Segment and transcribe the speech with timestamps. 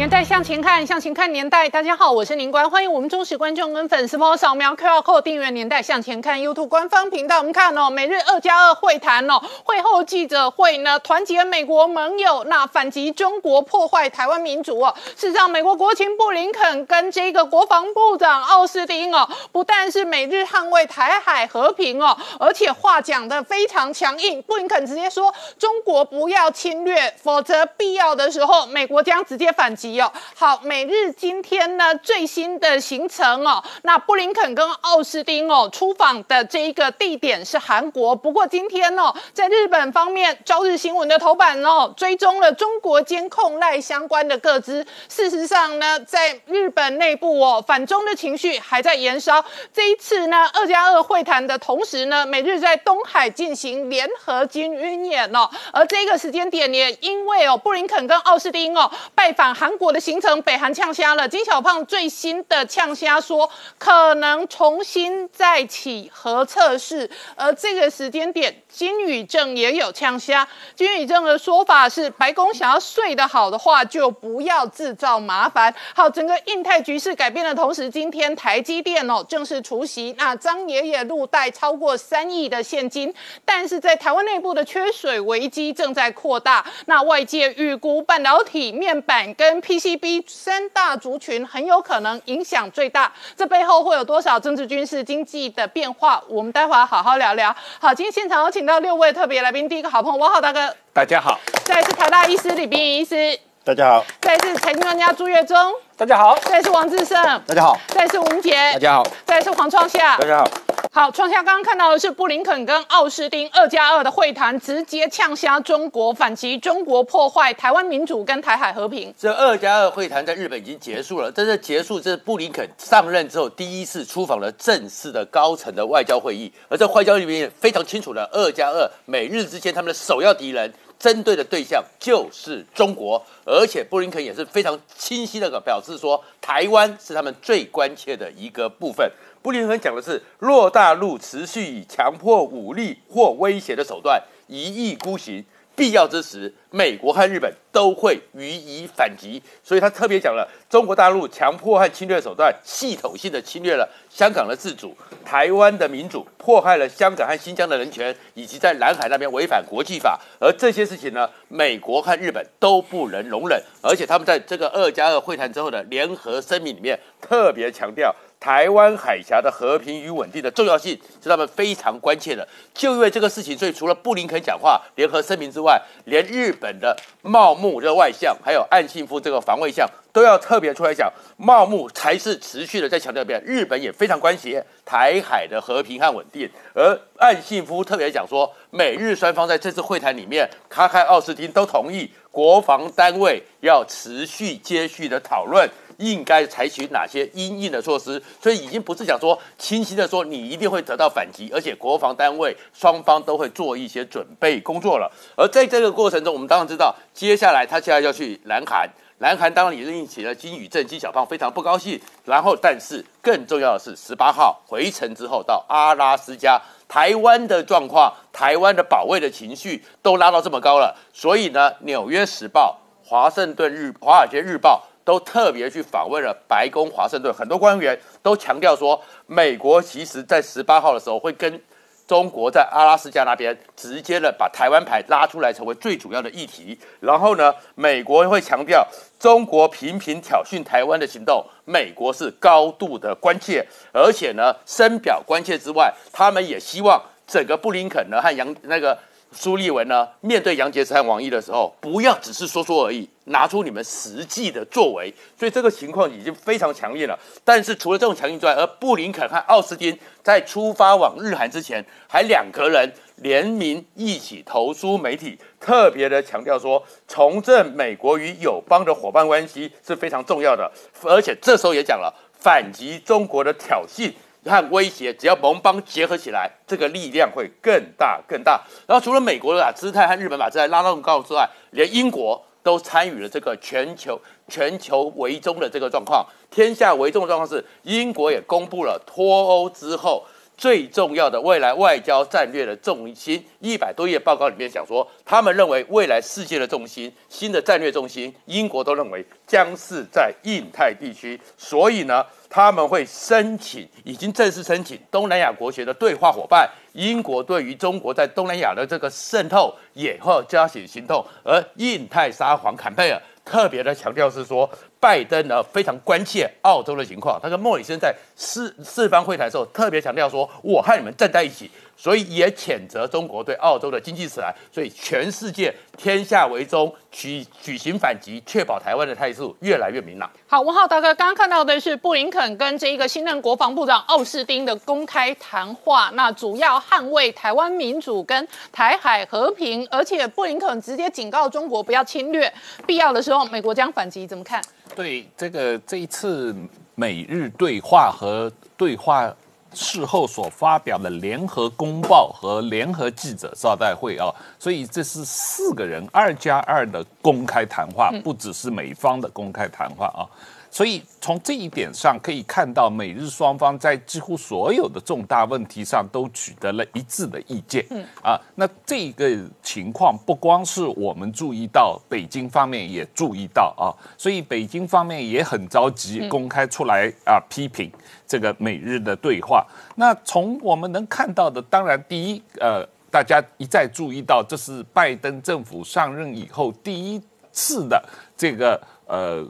[0.00, 1.68] 年代向前看，向前看年代。
[1.68, 7.36] 大家好，我是宁官，欢迎我们忠实观众跟粉丝朋友扫描 QR Code 订阅《年代向前看》YouTube 官方频道。
[7.36, 14.94] 我们看哦，每日二加二会谈哦，会后记者会呢，团结美国盟友，那反击中国破坏台湾民主哦。
[15.14, 24.40] 事实上，美国国情布林肯跟这个国防部长奥斯汀哦，不但是美日捍卫台海和平哦，而且话讲的非常强硬。
[24.40, 29.89] 布林肯直接说，中国不要侵略，否则必要的时候，美国将直接反击。
[30.36, 38.14] 好，每日今天呢最新的行程哦，那布林肯跟奥斯汀哦出访的这一个地点是韩国。
[38.14, 44.86] 不过今天哦，在日本方面，朝日新闻的头版哦追踪了中国监控赖相关的各资。
[45.08, 49.44] 事实上呢，在日本内部哦，反中的情绪还在延烧。
[49.72, 59.70] 这一次呢，二加二会谈的同时呢，美日在东海进行联合军军演哦，而这个时间点也因为哦，布林肯跟奥斯汀哦拜访韩。
[59.80, 61.26] 国的行程，北韩呛虾了。
[61.26, 67.10] 金小胖最新的呛虾说，可能重新再起核测试。
[67.34, 70.46] 而这个时间点，金宇正也有呛虾。
[70.76, 75.74] 金宇正的说法是，白宫想要睡得好的话，就不要制造麻烦。
[75.94, 80.14] 好，整个印太局势改变的同时，今天台积电哦正式除席。
[80.18, 83.14] 那张爷爷入袋超过三亿的现金，
[83.46, 86.62] 但是在台湾内部的缺水危机正在扩大。
[86.84, 96.20] 那外界预估半导体面板跟 PCB 三大族群很有可能影响最大，这背后会有多少政治、军事、经济的变化？
[96.26, 97.54] 我们待会儿好好聊聊。
[97.78, 105.54] 好，今天现场有请到六位特别来宾，第一个好朋友王浩大哥，大家好；再是台大医师李冰医师，大家好；再是财经专家朱月忠，
[105.94, 110.50] 大家好；再是王志胜，大家好；再是吴杰，大家好；再是黄创夏，大家好。
[110.90, 119.14] 好，创下刚刚看到的是布林肯跟奥斯汀二加二的会谈，直接呛瞎中国，反击中国破坏台湾民主跟台海和平。
[119.18, 139.10] 这二加二会谈在日本已经结束了，这是结束，这是布林肯上任之后第一次出访了正式的高层的外交会议，而这外交里面非常清楚的二加二，美日之间他们的首要敌人，针对的对象就是中国，而且布林肯也是非常清晰的表示说，台湾是他们最关切的一个部分。
[139.40, 145.42] 布林肯讲的是，若大陆持续以强迫、武力或威胁的手段一意孤行，
[145.80, 149.42] 必要之时，美国和日本都会予以反击。
[149.64, 160.20] 所以他特别讲了，中国大陆强迫和侵略手段，系统性的侵略了香港的自主、台湾的民主，迫害了香港和新疆的人权，以及在南海那边违反国际法。
[160.38, 163.58] 而这些事情呢，美国和日本都不能容忍。
[163.80, 168.14] 而且他们在这个二加二会谈之后的联合声明里面，特别强调。
[168.40, 172.48] 台湾海峡的和平与稳定的重要性是他们非常关切的。
[172.72, 181.12] 就因为这个事情，所以除了布林肯讲话、联合声明之外，连日本的茂木这个外相，还有岸信夫这个防卫相，都要特别出来讲。
[181.36, 186.48] 茂木才是持续的在强调一遍，日本也非常关心台海的和平和稳定。
[186.74, 195.68] 而岸信夫特别讲说，美日双方在这次会谈里面，卡开奥斯汀都同意国防单位要持续接续的讨论。
[196.00, 198.20] 应该采取哪些应应的措施？
[198.42, 205.12] 所以已经不是讲说清晰的说你一定会得到反击，而且国防单位双方都会做一些准备工作了。
[205.36, 208.88] 而在这个过程中，我们当然知道，接下来他现在要去南韩，
[209.18, 212.00] 南韩当然也引起了金宇镇、金小胖非常不高兴。
[212.24, 220.96] 然后，但是更重要的是，十八号回程之后到阿拉斯加，台湾的状况、台湾的保卫的情绪都拉到这么高了。
[221.12, 224.86] 所以呢，《纽约时报》、华盛顿日、华尔街日报。
[225.04, 231.60] 都特别去访问了白宫、华盛顿，很多官员都强调说，美国其实在十八号的时候会跟
[232.06, 236.78] 中国在阿拉斯加那边直接的把台湾牌拉出来，成为最主要的议题。
[237.00, 238.86] 然后呢，美国会强调
[239.18, 248.98] 中国频频挑衅台湾的行动，美国是高度的关切，而且呢，深表关切之外，他们也希望整个布林肯呢和杨那个。
[249.32, 255.12] 苏立文呢，面对杨洁篪和王毅的时候，不要只是说说而已，拿出你们实际的作为。
[255.36, 257.18] 所以这个情况已经非常强烈了。
[257.44, 270.70] 但是除了这种强硬之外，而布林肯和奥斯汀在出发往日韩之前，还两个人联名一起投书媒体，特别的强调说，重振美国与友邦的伙伴关系是非常重要的。
[271.02, 274.12] 而且这时候也讲了，反击中国的挑衅。
[274.42, 278.58] 和威胁，只要盟邦结合起来，这个力量会更大更大。
[278.86, 286.26] 然后除了美国的姿态和日本把姿态拉到更高之外，连英国都参与了这个全球全球围中的这个状况。
[286.50, 290.24] 天下围中的状况是，英国也公布了脱欧之后
[290.56, 293.42] 最重要的未来外交战略的重心。
[293.60, 301.40] 一百多页报告里面讲说，他们认为未来世界的重心、新的战略重心，英国都认为将是在印太地区。
[301.56, 306.68] 所以呢，他们会申请，已经正式申请东南亚国学的对话伙伴。
[306.92, 314.68] 英国对于中国在东南亚的这个渗透也会加紧行动，而印太沙皇坎贝尔特别的强调是说。
[315.00, 321.70] 拜登呢非常关切澳洲的情况，他跟莫里森在四四方会谈的时候特别强调说，我和你们站在一起，
[322.00, 330.30] 所以也谴责中国对澳洲的经济制裁，所以全世界天下为中，举举行反击，确保台湾的态度越来越明朗。
[330.46, 342.50] 好，文浩大哥，刚刚看到的是布林肯跟这一个新任国防部长奥斯汀的公开谈话，那主要捍卫台湾民主跟台海和平，而且布林肯直接警告中国不要侵略，
[342.86, 344.62] 必要的时候美国将反击，怎么看？
[344.96, 346.56] 对这个这一次
[346.94, 349.30] 美日对话和对话
[349.72, 360.26] 事后所发表的联合公报和联合记者招待会啊，所以这是四个人二加二的公开谈话，不只是美方的公开谈话啊。
[360.70, 367.84] 所以从这一点上可以看到，美日双方在几乎所有的重大问题上都取得了一致的意见。
[367.90, 377.90] 嗯啊，那这个情况不光是我们注意到，北京方面也注意到啊，所以北京方面也很着急公开出来啊批评
[378.24, 379.66] 这个美日的对话。
[379.96, 387.20] 那从我们能看到的，当然第一，呃，大家一再注意到，这是拜登政府上任以后第一
[387.50, 388.00] 次的
[388.36, 389.44] 这个呃。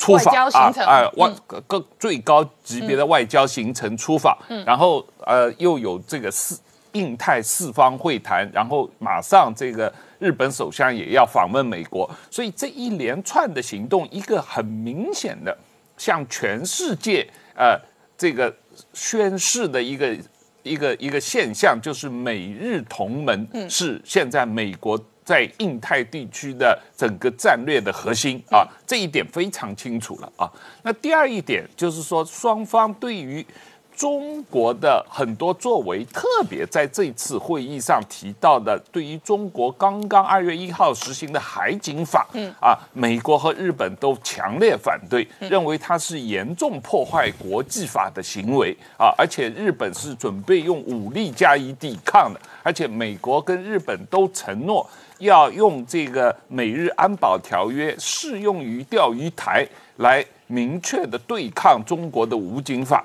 [0.00, 1.30] 出访啊啊，外
[1.66, 6.58] 各最高级别的外交行程出访，然后呃又有这个四
[6.92, 15.54] 印太四方会谈，然后马上这个日本首相也要访问美国，所以这一连串的行动，一个很明显的
[15.98, 17.78] 向全世界呃
[18.16, 18.50] 这个
[18.94, 20.16] 宣示的一个
[20.62, 24.98] 一个一个现象，就是美日同盟是现在美国。
[25.30, 30.50] 在印太地区的整个战略的核心啊，这一点非常清楚了啊。
[30.82, 33.46] 那第二一点就是说，双方对于
[33.94, 54.84] 中国的很多作为，特别在这次会议上提到的，对于中国刚刚二月一号实行的海警法，嗯啊，美国和日本都强烈反对，认为它是严重破坏国际法的行为啊，而且日本是准备用武力加以抵抗的，而且美国跟日本都承诺。
[55.20, 63.04] 要用这个美日安保条约适用于钓鱼台来明确的对抗中国的武警法，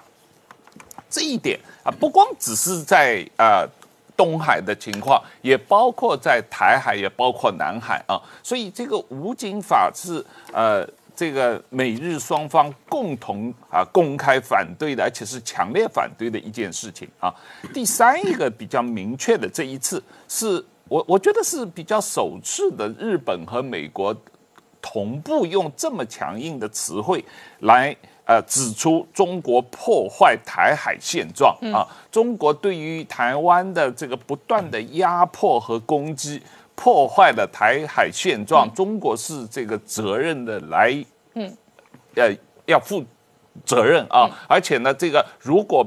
[1.10, 3.68] 这一点啊，不光只是在啊
[4.16, 8.20] 东海的情况，也包括在台海，也包括南海啊。
[8.42, 17.34] 所以这个武警法是呃这个美日双方共同啊公开反对的，而且是强烈反对的一件事情啊。
[17.74, 20.66] 第三一个比较明确的，这一次是。
[20.88, 24.16] 我我觉得是比较首次的，日本和美国
[24.82, 27.26] 同步用这么强硬的词汇
[27.62, 27.96] 来
[28.26, 31.58] 呃指出中国破坏台海现状。
[31.74, 36.40] 啊，中国对于台湾的这个不断的压迫和攻击，
[36.76, 41.04] 破坏了台海现状，中国是这个责任的来，
[41.34, 41.52] 嗯，
[42.16, 42.32] 呃
[42.68, 43.04] 要负
[43.66, 45.84] 责任啊，而且呢，这个如果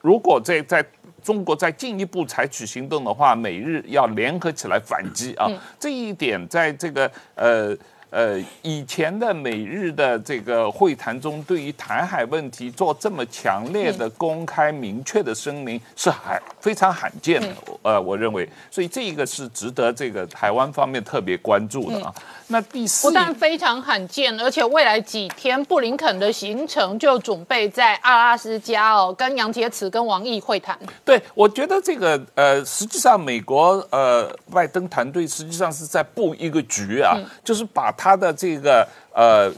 [0.00, 0.84] 如果在在。
[1.22, 5.48] 中国再进一步采取行动的话，美日要联合起来反击啊！
[5.78, 7.76] 这一点在这个呃。
[8.12, 17.48] 呃，以前的美日的这个会谈中，对于台海问题做这么强烈的公开明确的声明，是还非常罕见的。
[17.80, 22.14] 呃，我认为，所以这一个是值得这个台湾方面特别关注的啊。
[22.48, 30.78] 那第四，不但非常罕见，而且未来几天布林肯的行程就准备在阿拉斯加哦，跟杨洁篪跟王毅会谈。
[31.02, 37.90] 对，我觉得这个呃，实际上美国呃拜登团队实际上是在布一个局啊，就是把。
[38.02, 39.48] 他的这个呃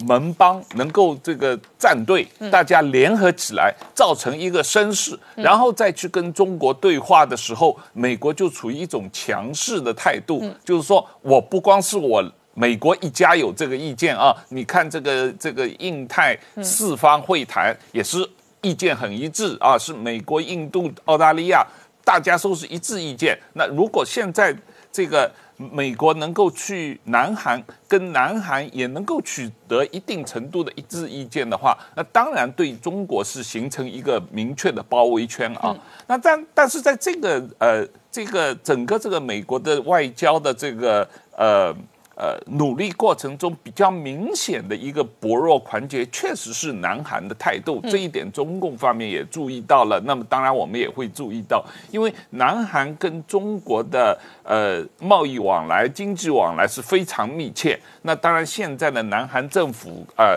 [0.00, 12.20] 盟邦能够这个站队，大家联合起来，造成一个声势，然后再去跟中国对话的时候，美国就处于一种强势的态度，就是说我不光是我
[12.54, 18.28] 美国一家有这个意见啊，你看这个这个印太四方会谈也是
[18.62, 21.64] 意见很一致啊，是美国、印度、澳大利亚
[22.04, 23.38] 大家都是一致意见。
[23.52, 24.52] 那如果现在
[24.90, 25.30] 这个。
[25.56, 35.74] 美国能够去南韩，跟南韩也能够取得一定程度的一致意见的话，那当然对中国是形成一个明确的包围圈啊。
[36.06, 41.74] 那但但是在这个呃这个整个这个美国的外交的这个呃
[42.18, 47.78] 呃，努力过程中比较明显的一个薄弱环节，确实是南韩的态度。
[47.90, 50.00] 这一点，中共方面也注意到了。
[50.06, 57.78] 那么，当然我们也会注意到，因为南韩跟中国的呃贸易往来、经济往来是非常密切。
[58.00, 60.34] 那当然，现在的南韩政府呃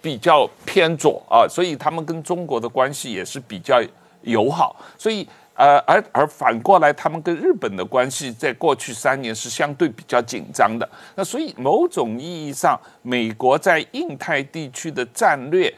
[0.00, 3.78] 比较偏左啊，所以他们跟中国的关系也是比较
[4.22, 4.74] 友好。
[4.96, 5.28] 所以。
[5.58, 10.88] 呃，而而反过来，他们跟日本的关系在过去三年是相对比较紧张的。
[11.16, 15.74] 那所以某种意义上，美国在印太地区的战略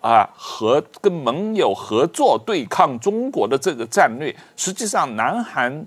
[0.00, 5.84] 啊，和跟盟友合作对抗中国的这个战略，实际上南韩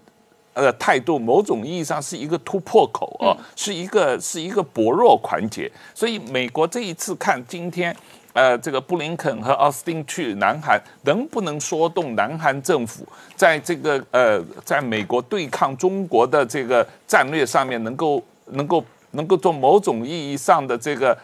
[0.51, 5.71] 呃态度某种意义上是一个突破口啊，是一个是一个薄弱环节。
[5.93, 7.95] 所以美国这一次看今天。
[8.37, 13.03] 呃，这个布林肯和奥斯汀去南韩，能不能说动南韩政府，
[13.35, 21.17] 在这个呃，在美国对抗中国的这个战略上面，能够能够能够做某种意义上的这个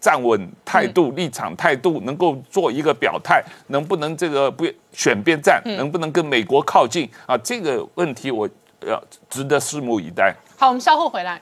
[0.00, 7.38] 站稳态度、立场态度，能够做一个表态，能不能这个不选边站，能不能跟美国靠近啊？
[7.38, 8.48] 这个问题我
[8.84, 10.34] 要值得拭目以待。
[10.56, 11.40] 好，我们稍后回来。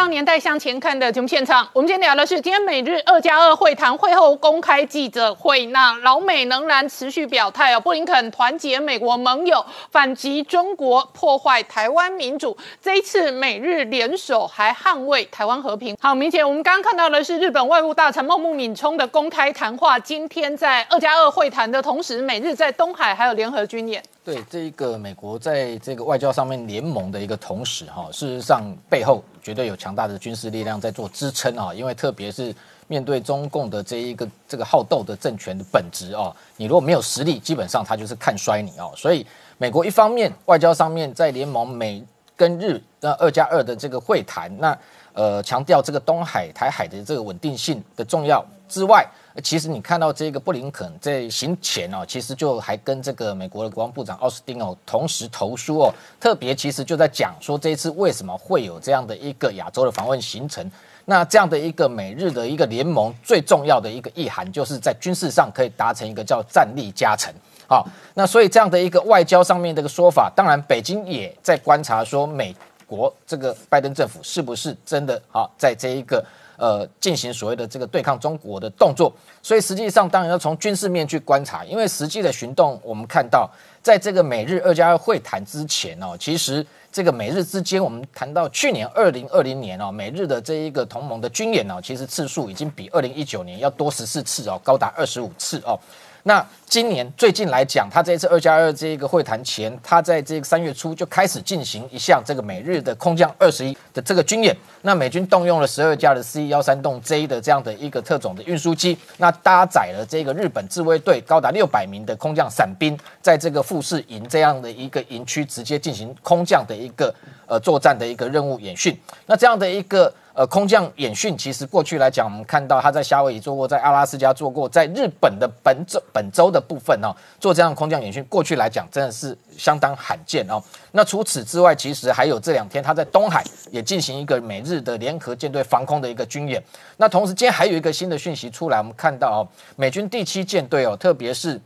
[0.00, 5.66] 让年代向前看的节目现场，我们今天聊的是今天美日二加二会谈会后公开记者会。
[5.66, 12.56] 那老美仍然持续表态哦，布林肯团结美国盟友，反击中国破坏台湾民主。
[12.80, 15.94] 这一次美日联手还捍卫台湾和平。
[16.00, 19.98] 好，明显我们刚刚看到的是日本外务大臣茂木敏充的公开谈话。
[19.98, 24.02] 今天在二加二会谈的同时，美日在东海还有联合军演。
[24.30, 31.74] 对这一个美国在这个外交上面联盟的一个同时，哈，事实上背后绝对有强大的军事力量在做支撑啊。
[31.74, 32.54] 因为特别是
[32.86, 38.92] 面对中共的这一个这个好斗的政权的本质啊，你如果没有实力，基本上他就是看衰你哦。
[38.96, 39.26] 所以
[39.58, 42.00] 美国一方面外交上面在联盟美
[42.36, 44.78] 跟日那二加二的这个会谈，那
[45.12, 49.04] 呃强调这个东海台海的这个稳定性的重要之外。
[49.44, 60.68] 其实你看到这个布林肯在行前哦，其实就还跟这个美国的国防部长奥斯汀哦同时投书哦，特别其实就在讲说这一次为什么会有这样的一个亚洲的访问行程。
[61.04, 67.32] 那这样的一个美日的一个联盟，最重要的一个意涵，就是在军事上可以达成一个叫战力加成。
[67.68, 72.54] 好，那所以这样的一个外交上面的一个说法，当然北京也在观察说美
[72.86, 76.24] 国这个拜登政府是不是真的好在这一个。
[76.60, 79.10] 呃，进行所谓的这个对抗中国的动作，
[79.42, 83.50] 所以实际上当然要从军事面去观察，因为实际的行动，我们看到
[83.82, 95.80] 在这个美日二加二会谈之前哦，其实这个美日之间，我们谈到去年二零二零年哦，美日的这一个同盟的军演哦，其实次数已经比二零一九年要多十四次哦，高达二十五次哦。
[96.24, 104.54] 那今年最近来讲，他这次二加二这一个会谈前，他在这个三月初就开始进行一项这个美日的空降二十一的这个军演。
[104.82, 117.14] 那美军动用了十二架的 C 幺三栋 J 的这样的一个特种的运输机，那搭载了这个日本自卫队高达六百名的空降伞兵，在这个富士营这样的一个营区直接进行空降的一个
[117.46, 118.96] 呃作战的一个任务演训。
[119.26, 120.12] 那这样的一个。
[120.40, 130.58] 呃，空降演训其实过去来讲，我们看到他在夏威夷做过，在阿拉斯加做过，在日本的本州本州的部分哦，做这样空降演训，过去来讲真的是相当罕见哦。
[130.92, 136.62] 那除此之外，其实还有这两天他在东海也进行一个美日的联合舰队防空的一个军演。
[136.96, 141.60] 那同时，今天还有一个新的讯息出来，我们看到哦，美军第七舰队哦，特别是。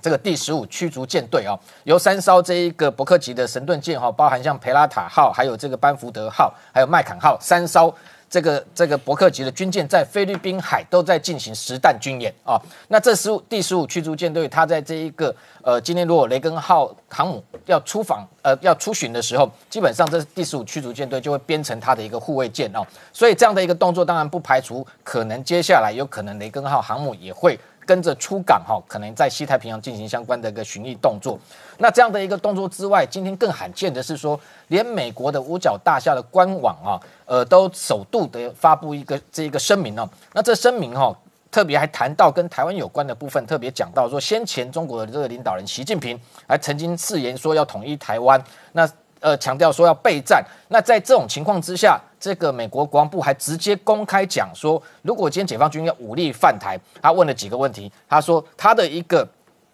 [0.00, 7.94] 这个第十五驱逐舰队哦，由三艘这一个伯克级的神盾舰哈，包含像培拉塔号，还有这个班福德号，还有麦坎号三艘
[8.32, 12.58] 这个这个伯克级的军舰，在菲律宾海都在进行实弹军演啊。
[12.88, 22.80] 那这十五第十五驱逐舰队，它在这一个呃，今天如果雷根号航母要出访呃要出巡的时候，基本上这第十五驱逐舰队就会编成它的一个护卫舰哦。
[23.12, 27.60] 所以这样的一个动作，当然不排除可能接下来有可能雷根号航母也会。
[27.84, 31.36] 跟着出港哈，可能在西太平洋进行相关的一个巡弋动作。
[31.78, 36.94] 那这样的一个动作之外，今天更罕见的是说，连美国的五角大厦的官网啊，
[37.32, 40.06] 呃，都首度的发布一个这一个声明哦。
[40.34, 41.16] 那这声明哈，
[41.50, 48.38] 特别还谈到跟台湾有关的部分，特别讲到说，先前中国的这个领导人习近平还曾经誓言说要统一台湾。
[48.72, 48.86] 那
[49.20, 50.44] 呃，强调说要备战。
[50.68, 57.90] 那在这种情况之下，这个美国国防部还直接公开讲说，如果今天解放军要武力犯台，他问了几个问题。
[58.06, 59.26] 他说，他的一个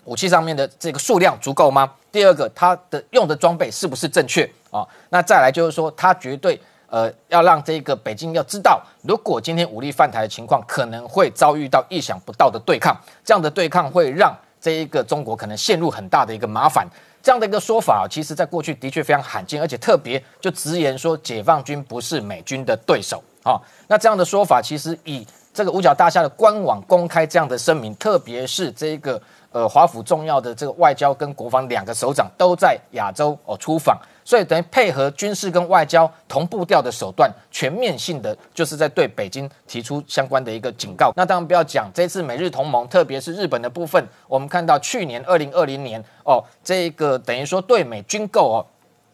[0.05, 1.93] 武器上面的这个数量足够吗？
[2.13, 4.87] 第二个，他的用的装备是不是正确啊？
[5.09, 16.89] 那再来就是说，他绝对呃，要让这个北京要知道，如果今天武力犯台的情况，可能会遭遇到意想不到的对抗，这样的对抗会让这一个中国可能陷入很大的一个麻烦。
[17.23, 23.61] 这样的一个说法，其实在过去的确非常罕见，而且特别就直言说解放军不是美军的对手啊。
[23.87, 33.99] 那这样的说法，其实以这个五角大厦的官网公开这样的声明，特别是这个呃华府重要的这个外交跟国防两个首长都在亚洲哦出访。
[34.29, 41.11] 所以等于配合军事跟外交同步调的手段，全面性的就是在对北京提出相关的一个警告。
[41.17, 48.61] 那当然不要讲这次美日同盟，特别是日本的部分，我们看到去年二零二零年哦，这个等于说对美军购哦。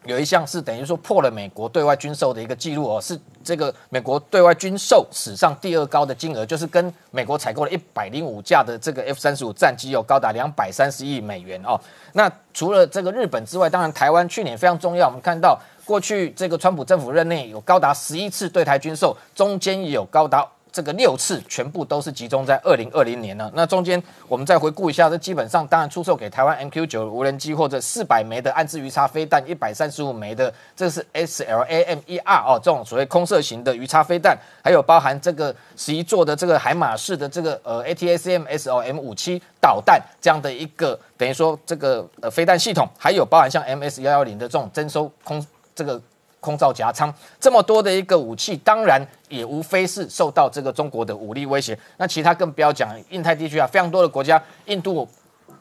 [0.04, 11.80] 有一项是等于说破了美国对外军售的一个记录哦，是这个美国对外军售史上第二高的金额，就是跟美国采购了一百零五架的这个 F 三十五战机，有高达两百三十亿美元哦。
[12.12, 20.46] 那除了这个日本之外，当然台湾去年非常重要，我们看到过去这个川普政府任内有高达十一次对台军售，中间也有高达。
[20.74, 23.48] 这个六次全部都是集中在二零二零年呢。
[23.54, 46.02] 那中间我们再回顾一下，这基本上当然出售给台湾 MQ 九无人机或者四百枚的暗自鱼叉飞弹，一百三十五枚的这是 SLAMER 哦，这种所谓空射型的鱼叉飞弹，还有包含这个十一座的这个海马式的这个呃 ATACMS-M 五七导弹这样的一个等于说这个呃飞弹系统，还有包含像 MS 幺幺零的这种征收空这个。
[46.44, 51.78] 空造夹仓这么多的一个武器，当然也无非是受到这个中国的武力威胁。
[51.96, 55.08] 那其他更不要讲，印太地区啊，非常多的国家，印度。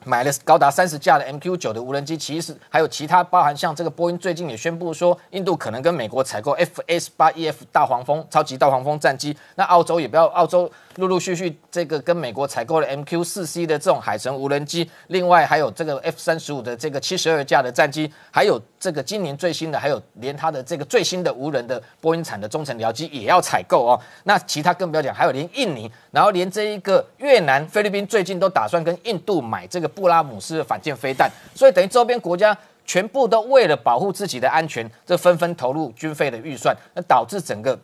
[0.05, 9.33] 买了高达三十架的 MQ 九的无人机，其实还有其他，包含像这个波音最近也宣布说，印度可能跟美国采购 FS 八 EF 大黄蜂超级大黄蜂战机。
[9.55, 23.99] 那澳洲也不要，澳洲陆陆续续这个跟美国采购了 MQ 四 C 的这种海神无人机，另外还有这个 F 三十五的这个七十二架的战机，还有这个今年最新的，还有连它的这个最新的无人的波音产的中程僚机也要采购哦。
[24.25, 29.89] 那其他更不要讲，还有连印尼，然后连这一个越南、菲律宾最近都打算跟印度买这个。
[29.93, 37.79] 布拉姆斯的反舰飞弹，所以等于周边国家全部都为了保护自己的安全，这纷纷投入军费的预算，那导致整个。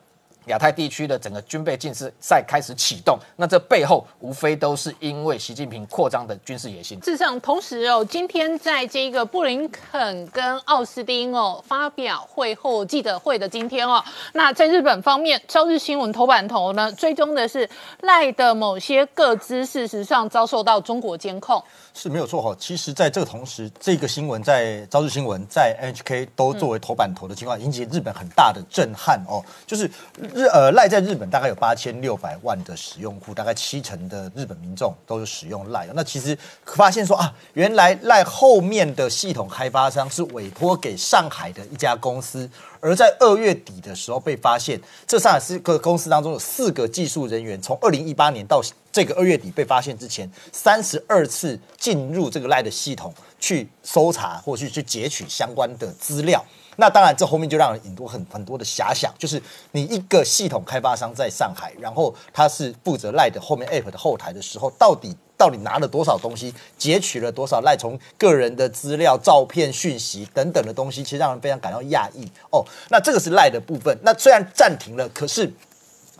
[0.49, 6.99] 亚太地区的整个军备竞赛开始启动，那这背后无非都是因为习近平扩张的军事野心。
[7.01, 17.69] 事实上，同时哦，今天在这个布林肯跟奥斯汀哦发表会后记者会的今天哦，那在日本方面，朝日新闻头版头呢，追踪的是
[18.01, 21.63] 赖的某些个资，事实上遭受到中国监控。
[21.93, 29.43] 是没有错哈，其实在这个同时，这个新闻在朝日新闻、在 NHK 都作为头版头的情况，引起日本很大的震撼哦。
[29.67, 29.89] 就是
[30.39, 35.85] 日呃赖在日本大概有八千六百万的使用户，大概七成的日本民众都是使用赖。
[35.93, 42.49] 那其实发现说啊，原来赖后面的系统开发商是委托给上海的一家公司。
[42.81, 56.41] 而在二月底的时候被发现，这上海四个公司当中有四个技术人员，从二零一八年到这个二月底被发现之前，三十二次进入这个赖的系统去搜查或去去截取相关的资料。
[56.79, 65.15] 那当然，这后面就让人引多很很多的遐想，就是你一个系统开发商在上海，然后他是负责赖的后面 App 的后台的时候，到底？
[65.39, 72.61] 到底拿了多少东西，截取了多少赖从个人的资料、照片、讯息等等的东西，其实让人非常感到讶异哦。
[72.89, 73.97] 那这个是赖的部分。
[74.03, 75.49] 那虽然暂停了，可是，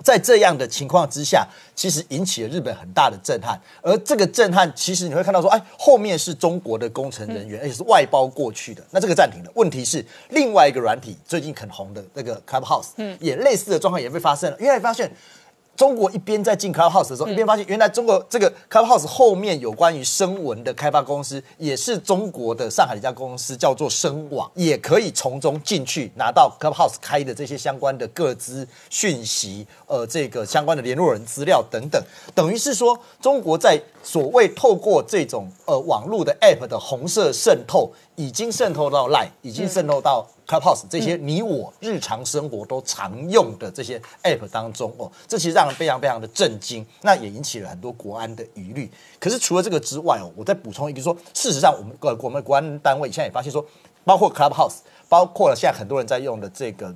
[0.03, 3.59] 在这样的情况之下，其实引起了日本很大的震撼。
[3.81, 8.83] 而这个震撼，其实你会看到说，哎，后面是中国的工程人员，而且是外包过去的。
[8.91, 15.11] 那这个暂停了，问题是另外一个软体最近很红的那个 Clubhouse，嗯，也类似的状况也被发生了，因为发现。
[15.79, 32.03] 中国一边在进 Clubhouse 的时候，一边发现原来中国这个 Clubhouse 后面有关于声纹的开发公司，也是中国的上海一家公司，叫做声网，也可以从中进去拿到 Clubhouse 开的这些相关的各资讯息，呃，这个相关的联络人资料等等，
[32.35, 40.27] 等于是说中国在所谓透过这种呃网络的 App 的红色渗透，已经渗透到 Line，已经渗透到。
[40.49, 48.89] Clubhouse 这些你我日常生活都常用的这些 App 当中哦，这其实让人非常非常的震惊，那也引起了很多国安的疑虑。
[49.19, 53.63] 可是除了这个之外哦，我再补充一个说，事实上我们呃我们国安单位现在也发现说，
[54.03, 56.91] 包括 Clubhouse，包括了现在很多人在用的这个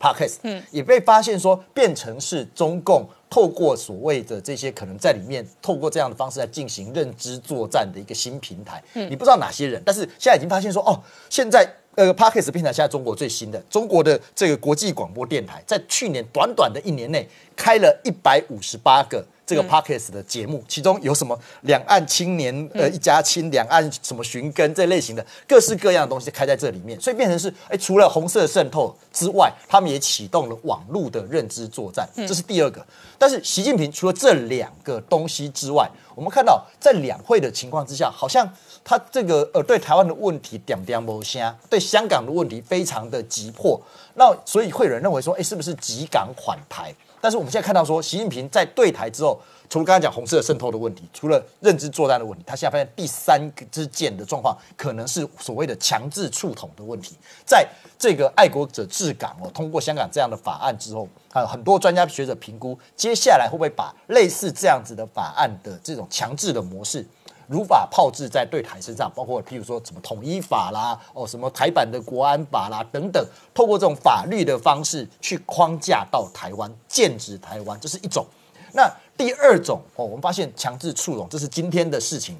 [0.00, 8.82] Podcast，嗯，也被发现说变成是中共透过所谓的这些可能在里面透过这样的方式来进行认知作战的一个新平台。
[8.94, 11.70] 嗯，你不知道哪些人，但是现在已经发现说哦，现在。
[11.96, 19.24] 呃 p a r k e s 平台现在中国最新的中国的这个国际广播电台，在去年短短的一年内，开了一百五十八个。
[19.46, 32.84] 这个 Pockets 的节目，其中有什么两岸青年呃一家亲、两岸什么寻根这类型的各式各样的东西开在这里面，所以变成是哎，除了红色渗透之外，他们也启动了网络的认知作战，这是第二个。
[33.16, 43.80] 但是习近平除了这两个东西之外，我们看到在两会的情况之下，好像他这个呃对台湾的问题点点不香，对香港的问题非常的急迫，
[44.14, 46.92] 那所以会有人认为说，哎，是不是急港缓台？
[47.20, 57.16] 但是我们现在看到说，习近平在对台之后，除了刚才讲红色渗透的问题，除了认知作战的问题，他现在发现第三支箭的状况，可能是所谓的强制触统的问题。
[57.44, 57.66] 在
[57.98, 67.04] 这个爱国者治港哦，通过香港这样的法案之后，啊，很多专家学者评估，接下来会不会把类似这样子的法案的这种强制的模式？
[67.48, 78.26] 如法炮制在对台身上，包括譬如说什么统一法啦，哦，什么台版的国安法啦等等，透过这种法律的方式去框架到台湾，建制台湾，这是一种。
[78.72, 82.36] 那第二种哦，我们发现强制触拢，这是今天的事情。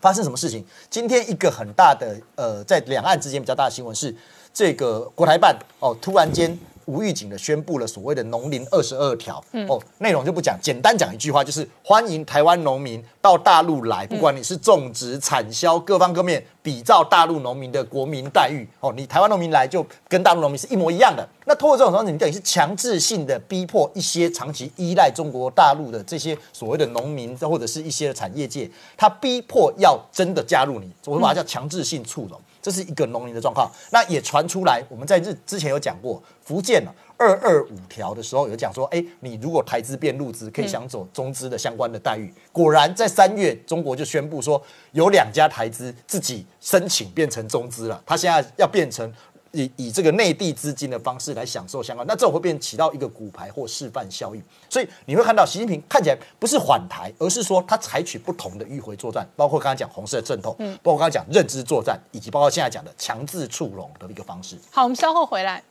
[0.00, 0.64] 发生什么事情？
[0.88, 4.16] 今天一个很大的呃，在两岸之间比较大的新闻是，
[4.54, 6.58] 这个国台办哦，突然间。
[6.90, 21.26] 无预警的宣布了所谓的农林二十二条，哦，内容就不讲，简单讲一句话，就是欢迎台湾农民到大陆来，不管你是种植、产销各方各面，比照大陆农民的国民待遇，哦，你台湾农民来就跟大陆农民是一模一样的。
[21.46, 32.40] 那通过这种方式，你等于是强制性的逼迫一些长期依赖中国大陆的这些所谓的农民或者是一些产业界，他逼迫要真的加入你，我们把它叫强制性触动。
[32.62, 34.84] 这是一个农民的状况，那也传出来。
[34.90, 42.34] 我们在日之前有讲过，福建啊二二五条的时候有讲说，哎，你如果台资变陆资，可以享受中资的相关的待遇。
[42.50, 44.60] 果然在三月，中国就宣布说，
[44.90, 49.12] 有两家台资自己申请变成中资了，他现在要变成。
[49.52, 64.56] 以以这个内地资金的方式来享受相关，那这种会变起到一个骨牌或示范效应，所以你会看到习近平看起来不是缓台，而是说他采取不同的迂回作战，包括刚刚讲红色阵痛，嗯，包括刚刚讲认知作战，以及包括现在讲的强制触融的一个方式。
[64.70, 65.62] 好，我们稍后回来。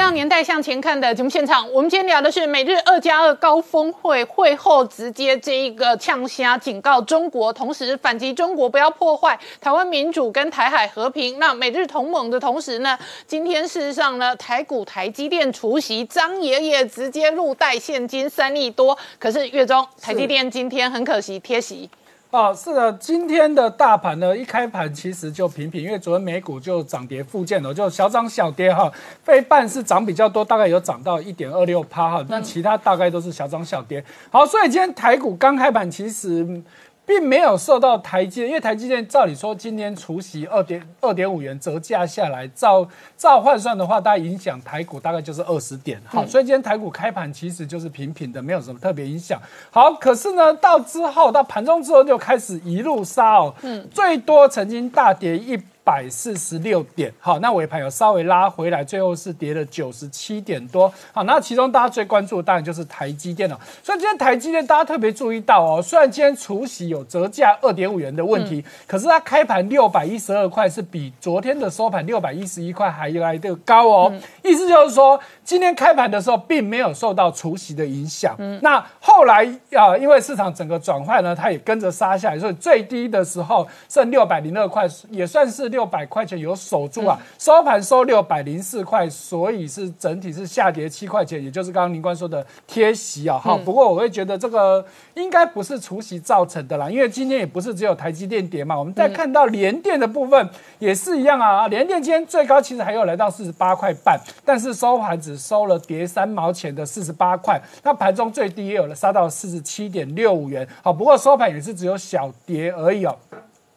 [0.00, 11.38] 到年代向前看的节目现场，我们今天聊的是美日二加二高峰会会后直接这一个呛虾警告中国，同时反击中国不要破坏台湾民主跟台海和平。
[11.38, 21.90] 那美日同盟的同时呢，今天事实上呢，台股台积电除夕张爷爷直接入袋现金三亿多，可是月中台积电今天很可惜贴息。
[22.30, 28.88] 啊，是的，今天的大盘呢，一开盘其实就平平，因为昨天美股就涨跌附件了，就小涨小跌哈。
[29.24, 34.04] 非半是涨比较多，大概有涨到一点二六趴哈，但其他大概都是小涨小跌。
[34.30, 36.62] 好，所以今天台股刚开盘其实。
[37.06, 46.00] 并没有受到台积，因为台积电照理说今天除息二点二点五元折价下来，照照换算的话，大概影响台股大概就是二十点。
[46.06, 49.40] 好，所以今天台股开盘其实就是平平的，没有什么特别影响。
[49.70, 55.60] 好，可是呢，到之后到盘中之后就开始一路杀哦，嗯，最多曾经大跌一。
[55.82, 63.58] 百四十六点，好，那尾盘有稍微拉回来，最后是跌了九十七点多，好，那其中大家最关注的当然就是台积电了。
[63.82, 74.12] 所以今天台积电大家特别注意到哦，虽然今天除夕有折价二点五元的问题，可是它开盘六百一十二块是比昨天的收盘六百一十一块还来的高哦，
[74.44, 78.36] 意思就是说今天开盘的时候并没有受到除夕的影响。
[78.60, 85.69] 那后来啊，因为市场整个转换呢，它也跟着杀下来，所以最低的时候剩六百零二块，也算是。
[85.70, 93.38] 六百块钱有守住啊，收盘收六百零四块，所以是整体是下跌七块钱，也就是刚刚林官说的贴息啊。
[93.38, 101.68] 好，不过我会觉得这个应该不是除息造成的啦，因为今天也不是只有台积电跌嘛，我们再看到联电的部分也是一样啊。
[101.68, 110.66] 联电今天最高其实还有来到四十八块半，但是收盘只收了跌三毛钱的四十八块，那盘中最低也有了杀到四十七点六五元。
[110.82, 113.16] 好，不过收盘也是只有小跌而已哦。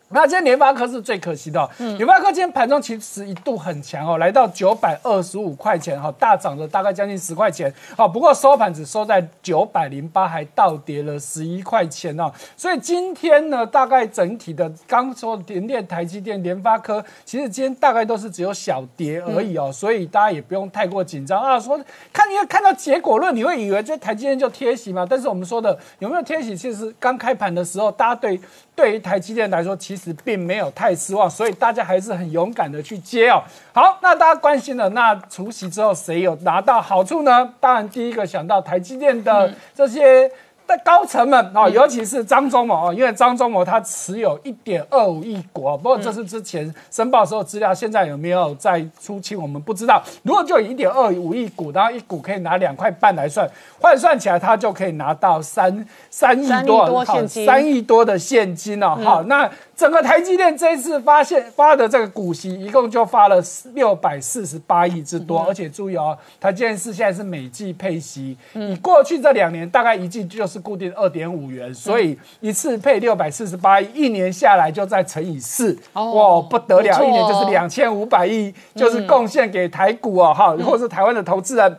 [0.09, 21.59] 那今天联发科是最可惜的，联发科今天盘中其实一度很强哦，来到九百二十五块钱哈，大涨了大概将近十块钱，好，不过收盘只收在九百零八，还倒跌了十一块钱哦，所以今天呢，大概整体的刚说联电、台积电、联发科，其实今天大概都是只有小跌而已哦，所以大家也不用太过紧张啊。
[21.59, 21.79] 说
[22.11, 25.07] 看因为看到结果论，你会以为这台积电就贴息嘛？
[25.09, 28.39] 但是我们说的有没有贴息，其实刚开盘的时候，大家对。
[28.75, 33.41] 对于台积电来说，其实并没有太失望，所以大家还是很勇敢的去接哦。
[33.71, 37.53] 好，那大家关心的，那除夕之后谁有拿到好处呢？
[37.59, 40.29] 当然，第一个想到台积电的这些
[40.67, 50.01] 的高层们哦，尤其是张忠谋啊，因为张忠谋他持有一点二五亿股，不过这是之前申报时候资料，现在有没有在出清我们不知道。
[50.23, 53.49] 如果就以一点二五亿股，然后一股可以拿两块半来算，
[53.79, 58.97] 换算起来他就可以拿到三三亿多现金三亿多的现金哦。
[59.03, 63.41] 好，那整个台积电这一次发现发的这个股息，一共就发了
[63.73, 81.77] 六百四十八亿之多，而且注意哦，台积电是现在是每季配息，你过去这两年大概一季就是固定二点五元，所以一次配六百四十八亿，一年下来就再乘以四，哦哇，不得了，一年就是哦两千五百亿，就是贡献给台股哦，哈，或者是台湾的投资人。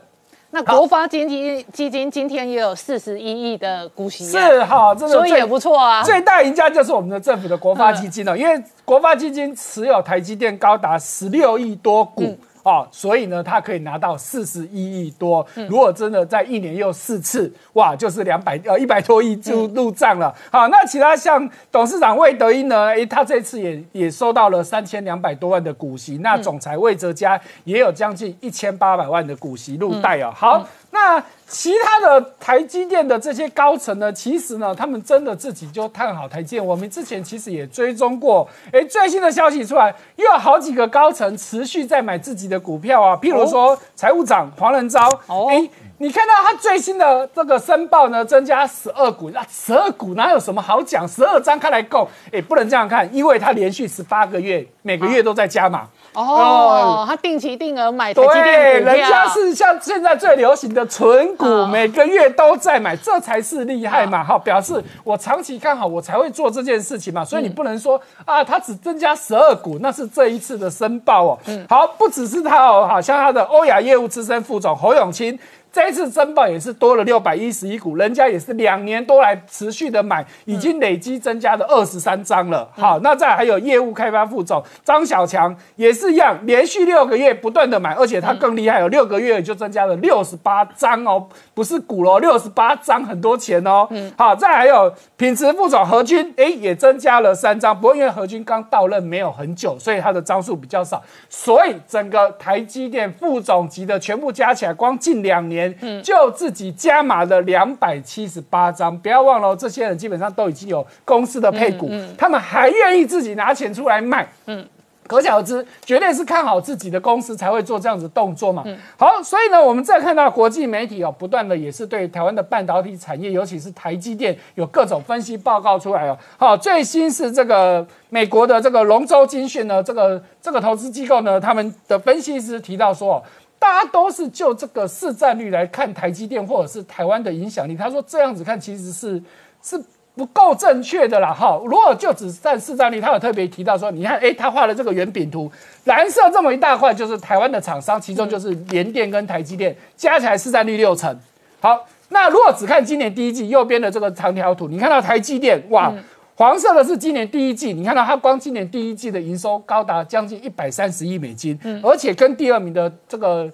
[0.55, 6.01] 那国发基金基金今天也有四十一亿的股息啊，是哈，真的最所以也不错啊。
[6.05, 12.39] 最大赢家就是我们的政府的国发基金了，因为国发基金持有台积电高达十六亿多股。
[12.65, 15.47] 哦，所以呢，他可以拿到四十一亿多。
[15.69, 20.35] 如果真的在一年又四次，哇，就是两百呃一百多亿就入账了。
[20.51, 22.87] 好，那其他像董事长魏德英呢？
[22.87, 26.19] 诶，他这次也也收到了三千两百多万的股息。
[26.23, 30.33] 那总裁魏哲嘉也有将近一千八百万的股息入袋哦。
[30.35, 31.23] 好，那
[31.55, 36.67] 其他的台积电的这些高层呢，其实呢，他们真的自己就看好台积电。
[36.67, 45.71] 我们之前其实也追踪过，哎，最新的消息出来，又有好几个高层持续在买自己的股票啊，譬如说财务长黄仁昭，哦哎。
[45.99, 51.07] 你看到他最新的这个申报呢，增加十二股，那十二股哪有什么好讲？
[51.07, 55.87] 十二张开来够，哎，不能这样看，因为他连续十八个月，每个月都在加码。
[56.15, 64.23] 哦，他定期定额买台积对，电股票，人家是像现在最流行的纯股，哦每个月都在买，这才是厉害嘛！
[64.23, 67.25] 哈，表示我长期看好，我才会做这件事情嘛。
[67.25, 71.39] 所以你不能说啊，他只增加十二股，那是这一次的申报哦。
[71.69, 75.39] 好，不只是他哦，好像他的欧亚业务资深副总侯永清。
[75.75, 82.71] 这一次申报也是多了六百一十一股，人家也是两年多来持续的买，已经累积增加了二十三张了。
[82.77, 93.89] 好，那再还有业务开发副总张小强也是一样，连续六个月不断的买，而且他更厉害，有六个月就增加了六十八张哦，不是股哦，六十八张很多钱哦。
[93.91, 105.64] 嗯好，再还有品质副总何军，哎，也增加了三张，不过因为何军刚到任没有很久，所以他的张数比较少，所以整个台积电副总级的全部加起来，光近两年。
[106.03, 114.67] 就自己加码了两百七十八张，不要忘了哦，这些人基本上都已经有公司的配股，他们还愿意自己拿钱出来卖，嗯。
[115.07, 118.65] 可想而知，绝对是看好自己的公司才会做这样子动作嘛。
[118.97, 126.17] 好，所以呢，我们再看到国际媒体哦，不断的也是对台湾的半导体产业，尤其是台积电，有各种分析报告出来哦。
[126.39, 133.23] 好，最新是这个美国的这个龙舟精讯呢，这个这个投资机构呢，他们的分析师提到说。
[133.65, 137.75] 大家都是就这个市占率来看台积电或者是台湾的影响力。
[137.75, 139.23] 他说这样子看其实是
[139.63, 139.83] 是
[140.15, 141.33] 不够正确的啦。
[141.33, 145.51] 哈，如果就只占市占率，他有特别提到说，你看，诶，他画了这个圆饼图，
[145.85, 151.19] 蓝色这么一大块就是台湾的厂商，其中就是联电跟台积电加起来市占率六成。
[151.61, 155.91] 好，那如果只看今年第一季右边的这个长条图，你看到台积电哇。
[156.37, 163.49] 黄色的是今年第一季，你看到它光今年第一季的营收高达将近一百三十亿美金，而且跟第二名的这个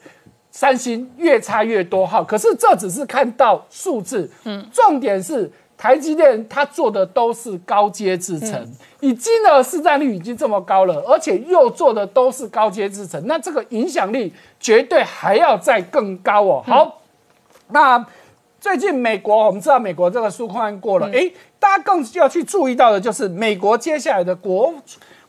[0.50, 2.24] 三星越差越多哈。
[2.24, 8.66] 可是这只是看到数字，嗯，重点是台积电它做的都是高阶制程，
[9.00, 16.62] 已经呢市占率已经这么高了，而且又做的都是高阶制程，那这个影响力绝对还要再更高哦。
[16.66, 17.02] 好，
[17.68, 18.06] 那。
[18.60, 24.74] 最近美国，我们知道美国这个纾困案过了，诶，大家更要去注意到的就是美国接下来的国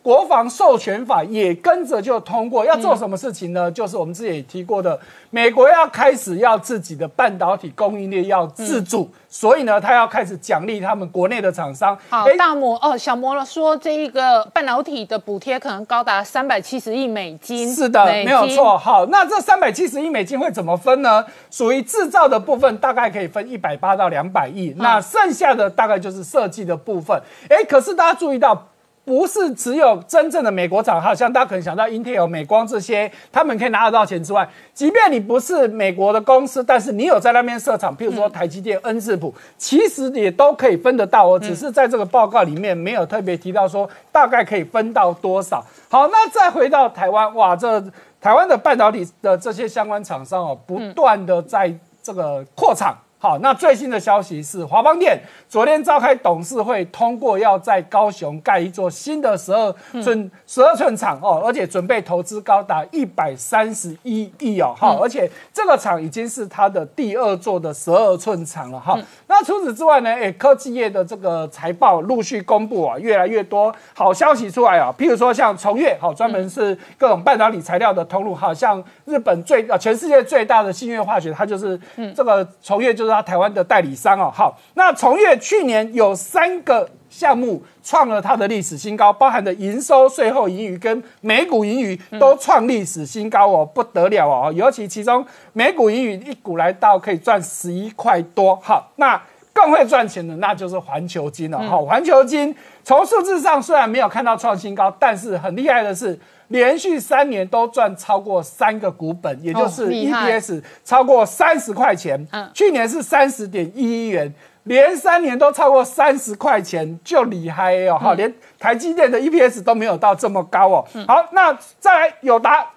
[0.03, 3.71] 国防授权法也跟着就通过，要做什么事情呢？
[3.71, 11.95] 就是我们之前也提过的，美国要开始要自己的半导体供应链要自主，所以呢，他要开始奖励他们国内的厂商。
[12.09, 17.71] 好，诶大摩哦，小摩了说这一个半导体的补贴可能高达三百七十亿美金。
[17.71, 18.75] 是的，没有错。。
[18.75, 21.23] 好，那这三百七十亿美金会怎么分呢？
[21.51, 27.21] 属于制造的部分，大概可以分一百八到两百亿，那剩下的大概就是设计的部分。
[27.49, 28.69] 哎，可是大家注意到。
[29.03, 45.65] 不是只有真正的美国厂，好像大家可能想到 Intel、美光这些，他们可以拿得到钱之外，即便你不是美国的公司，但是你有在那边设厂，譬如说台积电、恩智浦，其实也都可以分得到哦，只是在这个报告里面没有特别提到说大概可以分到多少。
[45.89, 47.83] 好，那再回到台湾，哇，这
[48.21, 52.95] 台湾的半导体的这些相关厂商哦，不断的在这个扩厂。
[53.21, 55.15] 好，那最新的消息是，华邦电
[55.47, 68.97] 昨天召开董事会，通过要在高雄盖一座新的十二寸十二寸厂哦，而且准备投资高达一百三十一亿哦，哈，而且这个厂已经是它的第二座的十二寸厂了哈。
[69.27, 81.79] 那除此之外呢，哎，科技业的这个财报陆续公布啊，越来越多好消息出来啊，譬如说像崇越，好，专门是各种半导体材料的通路，好像日本最啊全世界最大的新月化学，它就是
[82.15, 83.10] 这个崇越就是。
[83.11, 99.21] 他台湾的代理商哦，好，那从业去年有三个项目创了它的历史新高，包含的营收、税后盈余跟每股盈余都创历史新高哦，不得了哦，尤其其中每股盈余一股来到可以赚十一块多，好，那
[99.53, 106.17] 更会赚钱的那就是环球金了，好，环球金从数字上虽然没有看到创新高，但是很厉害的是。
[106.51, 112.27] 连续三年都赚超过三个股本，也就是 EPS 超过三十块钱。
[112.31, 114.33] 嗯，去年是三十点一一元，
[114.63, 117.97] 连三年都超过三十块钱，就厉害哦！
[117.97, 120.85] 哈，连台积电的 EPS 都没有到这么高哦。
[121.07, 122.67] 好，那再来友达，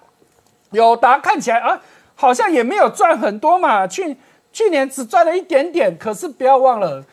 [0.71, 1.79] 友达看起来啊，
[2.15, 4.15] 好像也没有赚很多嘛，去
[4.51, 7.03] 去年只赚了一点点，可是不要忘了。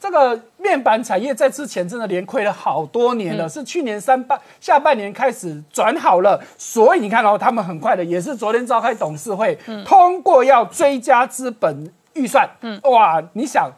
[0.00, 12.48] 这个面板产业在之前真的连亏了好多年了，是去年三半下半年开始转好了，所以你看哦，他们很快的也是昨天召开董事会，通过要追加资本预算。
[12.60, 13.70] 嗯，哇，你想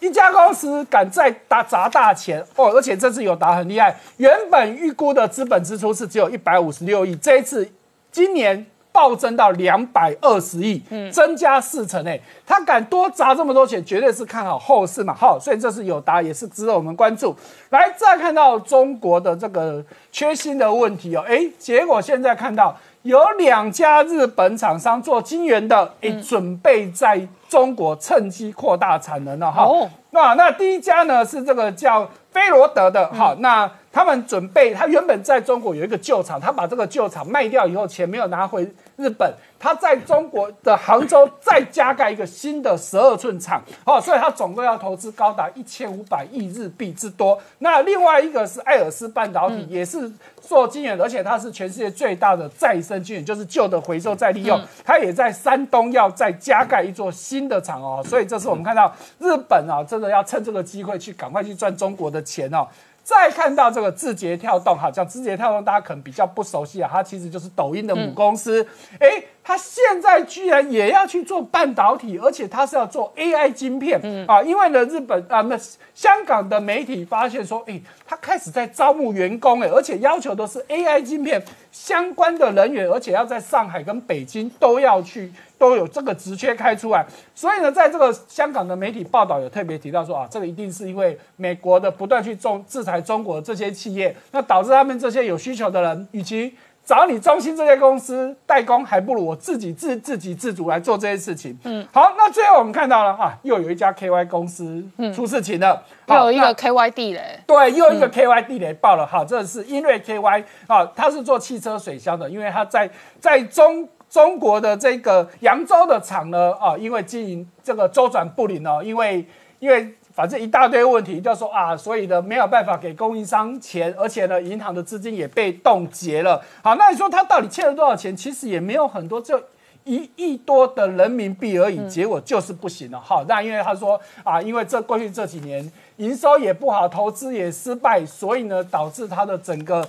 [0.00, 7.68] 一家公司敢再打砸大钱哦，而且这次有打很厉害，原本预估的资本支出是只有一百五十六亿，这一次
[8.12, 8.66] 今年。
[8.94, 10.80] 暴增到两百二十亿，
[11.10, 17.34] 增加四成诶，他敢多砸这么多钱，绝对是看好后市嘛，好，所以这是有答，也是值得我们关注。
[17.70, 29.68] 来，再看到中国的这个缺芯的问题哦，哎，结果现在看到有两家日本厂商做晶圆的，哎，准备在中国趁机扩大产能了哈。
[30.10, 33.68] 那那第一家呢是这个叫菲罗德的，好，那。
[33.94, 47.40] 他们准备，他原本在中国有一个旧厂，他把这个旧厂卖掉以后，钱没有拿回日本，它在中国的杭州再加盖一个新的十二寸厂，哦，所以它总共要投资高达一千五百亿日币之多。
[47.58, 58.02] 那另外一个是艾尔斯半导体，也是做晶圆，而且它是全世界最大的再生晶圆，就是旧的回收再利用，它也在山东要再加盖一座新的厂哦。
[58.04, 62.66] 所以这是我们看到日本啊，真的要趁这个机会去赶快去赚中国的钱哦。
[63.04, 68.66] 再看到这个字节跳动，哈，讲字节跳动，大家可能比较不熟悉啊，它其实就是抖音的母公司，
[68.98, 69.22] 哎。
[69.46, 74.42] 它现在居然也要去做半导体，而且它是要做 AI 晶片啊！
[74.42, 75.60] 因为呢，日本啊，那
[75.94, 85.30] 香港的媒体发现说，哎，它开始在招募员工，哎，而且要求都是 AI 晶片相关的人员，而且要在上海跟北京都要去，
[85.64, 87.06] 都有这个直缺开出来。
[87.34, 101.58] 所以呢，在这个香港的媒体报道有特别提到说啊，这个一定是因为美国的不断去中制裁中国这些企业，那导致他们这些有需求的人，与其找你中心这些公司代工，还不如我自己自自给自足来做这些事情。
[101.64, 109.06] 嗯，好，那最后我们看到了啊，又有一家 KY 公司出事情了，又有一个 KY 地雷，对，又一个 KY 地雷爆了。
[109.06, 119.26] 好，这是英瑞 KY 啊，它是做汽车水箱的，因为它在在中中国的这个扬州的厂呢啊，因为经营这个周转不灵哦，因为
[119.58, 119.92] 因为。
[120.14, 126.40] 反正一大堆问题，就说啊，所以呢没有办法给供应商钱，而且呢银行的资金也被冻结了。
[126.62, 128.16] 好，那你说他到底欠了多少钱？
[128.16, 129.42] 其实也没有很多，就
[129.82, 131.84] 一亿多的人民币而已。
[131.88, 133.00] 结果就是不行了。
[133.00, 139.84] 好，那因为他说啊，因为这过去这几年营收也不好，投资也失败，所以呢导致他的整个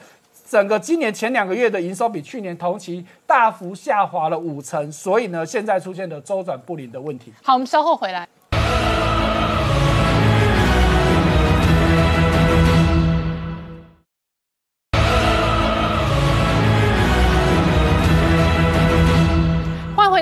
[0.47, 7.33] 整个今年前两个月的营收比去年同期大幅下滑了五成，所以呢现在出现了周转不灵的问题。
[7.43, 8.27] 好，我们稍后回来。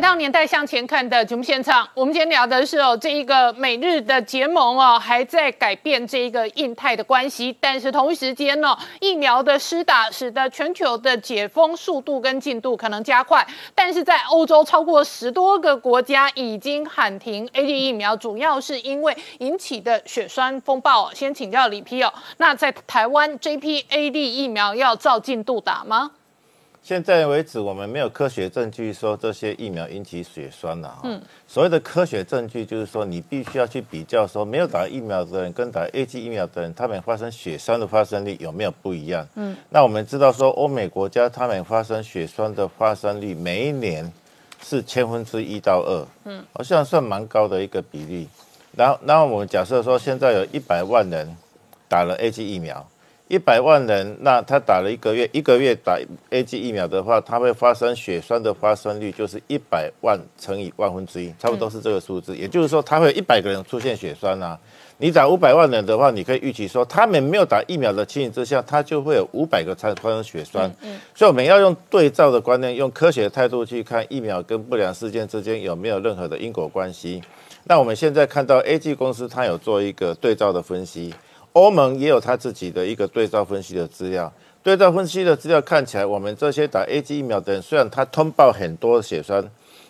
[0.03, 7.55] 到年代向前看的节目现场，我们今天聊的是哦，这一个美日的结盟哦，还在改变这一个印太的关系。
[7.61, 13.47] 但是同一时间呢，疫苗的施打使得全球的解封速度跟进度可能加快。
[13.73, 21.13] 但是在欧洲，超过十多个国家已经喊停 A D 疫苗，主要是因为引起的血栓风暴。
[21.13, 26.11] 先请教李批哦，那在台湾 J P A D 疫苗要照进度打吗？
[26.83, 30.99] 现在为止，我们没有科学证据说这些疫苗引起血栓了。
[31.03, 39.25] 嗯，所谓的科学证据就是说，你必须要去比较说，没有打疫苗的人跟打 A G 疫苗的人，他们发生血栓的发生率有没有不一样？
[39.35, 44.11] 嗯，那我们知道说，欧美国家他们发生血栓的发生率每一年
[44.61, 48.27] 是千分之一到二，嗯，好像算蛮高的一个比例。
[48.75, 51.33] 然后，然后我们假设说，现在有一百万人
[51.87, 52.85] 打了 A G 疫苗，
[53.33, 55.97] 一百万人，那他打了一个月，一个月打
[56.29, 62.37] A G 疫苗的话，它会发生血栓的发生率就是一百万乘以万分之一，差不多是这个数字。
[62.37, 64.55] 也就是说，他会有一百个人出现血栓啊。
[64.99, 70.71] 你打五百万人的话，你可以预期说，他们没有打疫苗的情形之下，他就会有五百个才发生血栓。
[70.83, 77.19] 嗯，所以我们要用对照的观念，用科学的态度去看疫苗跟不良事件之间有没有任何的因果关系。
[77.63, 81.11] 那我们现在看到 A G 公司，它有做一个对照的分析，
[81.53, 84.31] 欧盟也有他自己的一个对照分析的资料。
[84.61, 89.43] 对照分析的资料看起来，我们这些打 A G 疫苗的人，虽然他通报很多血栓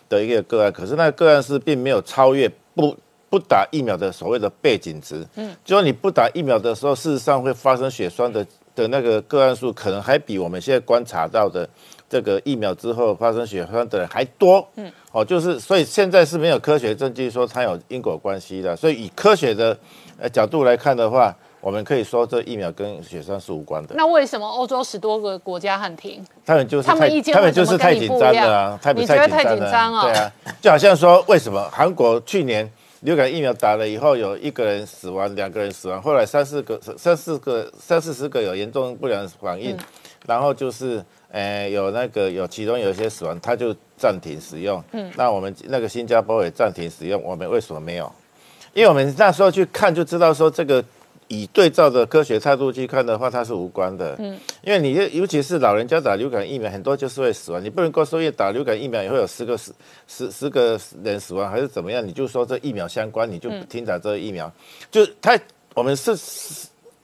[0.08, 2.96] 的一个个案，可是那个个案是并没有超越不
[3.28, 5.26] 不打疫苗的所谓的背景值。
[5.36, 8.44] 嗯，就说你不打疫苗的时候，事实上会发生血栓的
[8.74, 11.68] 的那个个案数，可能还比我们现在观察到的。
[12.06, 19.76] 这个疫苗之后发生血栓的人还多，嗯，哦，就是所以现在是没有科学证据说它有因果关系的，所以以科学的
[20.20, 21.34] 呃角度来看的话，
[21.64, 23.94] 我们可以说这疫苗跟血栓是无关的。
[23.94, 26.22] 那为什么欧洲十多个国家喊停？
[26.44, 30.02] 他们就是他们意见他们就是太紧张了啊，太你觉得太紧张啊？
[30.02, 39.74] 对啊，就好像说为什么韩国去年流感疫苗打了以后有一个人死亡，两个人死亡，后来三四个三四个三四十个有严重不良反应，
[40.26, 41.02] 然后就是。
[41.34, 44.80] 呃，有那个有其中有一些死亡，他就暂停使用。
[44.92, 48.08] 嗯，那我们那个新加坡也暂停使用，我们为什么没有？
[48.72, 50.84] 因为我们那时候去看就知道说，这个
[51.28, 54.14] 以对照的科学态度去看的话，它是无关的。
[54.18, 57.62] 嗯，因为你尤其是老人家打流感疫苗，很多就是会死亡。
[57.62, 59.72] 你不能够说，因为打流感疫苗也会有十个十
[60.06, 62.06] 十十个人死亡，还是怎么样？
[62.06, 64.50] 你就说这疫苗相关，你就停打这个疫苗。
[64.90, 65.38] 就他
[65.74, 66.16] 我们是。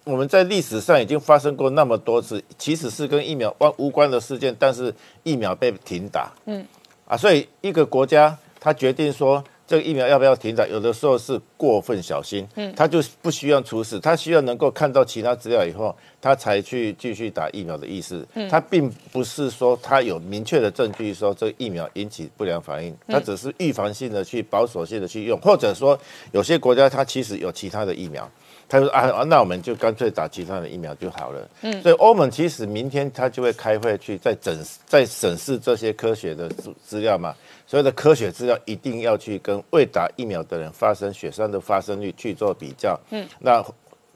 [0.05, 4.93] 我们在历史上已经发生过那么多次，其实是跟疫苗关无关的事件，但是
[5.23, 6.65] 疫苗被停打，嗯，
[7.05, 25.97] 啊，所以一个国家他决定说这个疫苗要不要停打，有的时候是过分小心，嗯，他就不需要出事，他需要能够看到其他资料以后，他才去继续打疫苗的意思，嗯，他并不是说他有明确的证据说这个疫苗引起不良反应，他只是预防性的去保守性的去用，或者说
[26.33, 28.29] 有些国家它其实有其他的疫苗。
[28.71, 31.51] 他说啊，那我们就干脆打其他的疫苗就好了。
[31.63, 37.35] 嗯，所以欧盟其实明天他就会开会去再审再审视这些科学的资资料嘛，
[37.67, 42.99] 所有的科学资料一定要去跟未打疫苗的人发生血栓的发生率去做比较。
[43.11, 43.63] 嗯，那。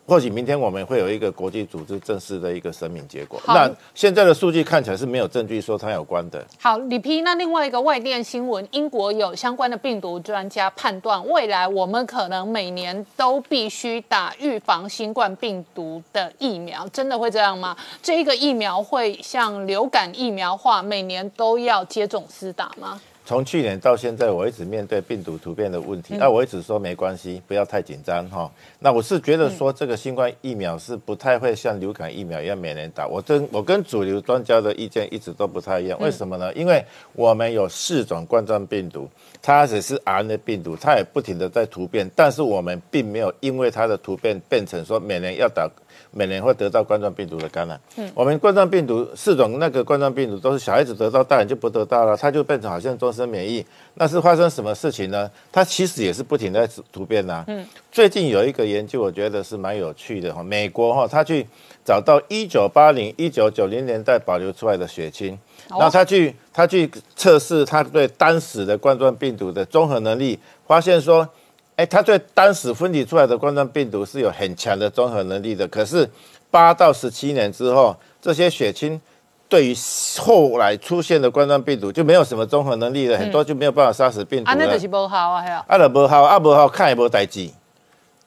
[0.07, 3.40] 或许明天我们会有一个国际组织正式的一个声明结果。
[3.46, 6.44] 那现在的数据看起来是没有证据说它有关的。
[6.61, 17.74] 好，李皮，那另外一个外电新闻，英国有相关的病毒专家判断，未来我们可能每年都必须打预防新冠病毒的疫苗，真的会这样吗？
[18.02, 23.00] 这一个疫苗会像流感疫苗化，每年都要接种施打吗？
[23.25, 28.51] 从去年到现在，我一直面对病毒突变的问题，那我一直说没关系，不要太紧张哈。
[28.79, 33.07] 那我是觉得说，这个新冠疫苗是不太会像流感疫苗一样每年打。
[33.07, 36.53] 我跟我跟主流专家的意见一直都不太一样，为什么呢？
[36.55, 39.09] 因为我们有四种冠状病毒，
[39.41, 45.66] 它只是 RNA 病毒，它也不停的在突变，但是我们并没有因为它的突变变成说每年要打。
[46.15, 47.79] 每年会得到冠状病毒的感染。
[47.97, 53.65] 嗯，我们冠状病毒四种那个冠状病毒都是小孩子得到，大人就不得到了，它就变成好像终身免疫。
[53.95, 55.29] 那是发生什么事情呢？
[55.51, 57.45] 它其实也是不停在突变呐。
[57.49, 60.43] 嗯，最近有一个研究，我觉得是蛮有趣的哈。
[60.43, 61.45] 美国哈，他去
[61.85, 65.39] 找到一九八零、一九九零年代保留出来的血清，
[65.69, 71.29] 然后他去他去测试他对单死的冠状病毒的综合能力，发现说。
[71.77, 75.66] 哎，它对单死分离出来的冠状病毒是有很强的综合能力的。
[75.66, 76.09] 可是
[76.51, 79.01] 八到十七年之后，这些血清
[79.49, 79.77] 对于
[80.18, 84.53] 后来出现的冠状病毒就没有什么综合能力了，很多就没有办法杀死病毒了。
[84.53, 85.57] 啊，那就是不好啊，还有。
[85.59, 87.53] 啊，那不好，啊不好，看也不待机。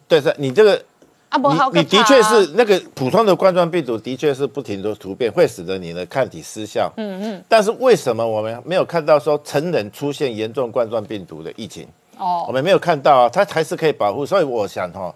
[0.10, 0.82] 对，是，你这个
[1.30, 6.92] 啊不好，你的确是那个普通的冠状病毒，的确是不停的突变，会使得你的抗体失效。
[6.98, 7.44] 嗯嗯。
[7.48, 11.88] 但是为什么我们没有看到说成人出现严重冠状病毒的疫情？
[12.18, 15.14] 哦，我们没有看到啊，它还是可以保护，所以我想哈，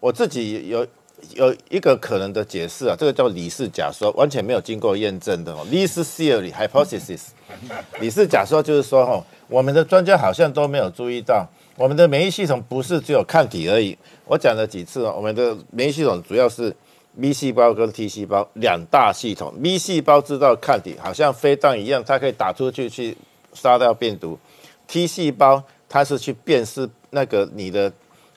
[0.00, 0.86] 我自己有
[1.34, 5.66] 有一个可能的解释啊，这个叫李氏假说，完全没有经过验证的哦。
[5.70, 7.28] 李氏 theory hypothesis，
[8.00, 11.46] 李氏假说就是说哈，我们的专家好像都没有注意到，
[11.76, 13.98] 我们的免疫系统不是只有抗体而已。
[14.24, 16.74] 我讲了几次哦，我们的免疫系统主要是
[17.20, 23.16] B 细胞跟 T 细胞两大系统，B 细胞知道抗体，好像飞弹一样，它可以打出去去
[23.52, 24.38] 杀掉病毒
[24.86, 25.62] ，T 细胞。
[25.88, 27.90] 它是去辨识那个你的，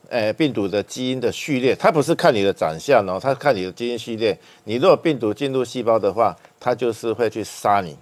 [0.09, 4.37] 呃，病毒的基因的序列，它不是看你的长相哦，它看你的基因序列。
[4.63, 7.97] 你如果病毒进入细胞的话，它就是会去杀你。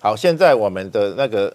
[0.00, 1.54] 好，现在我们的那个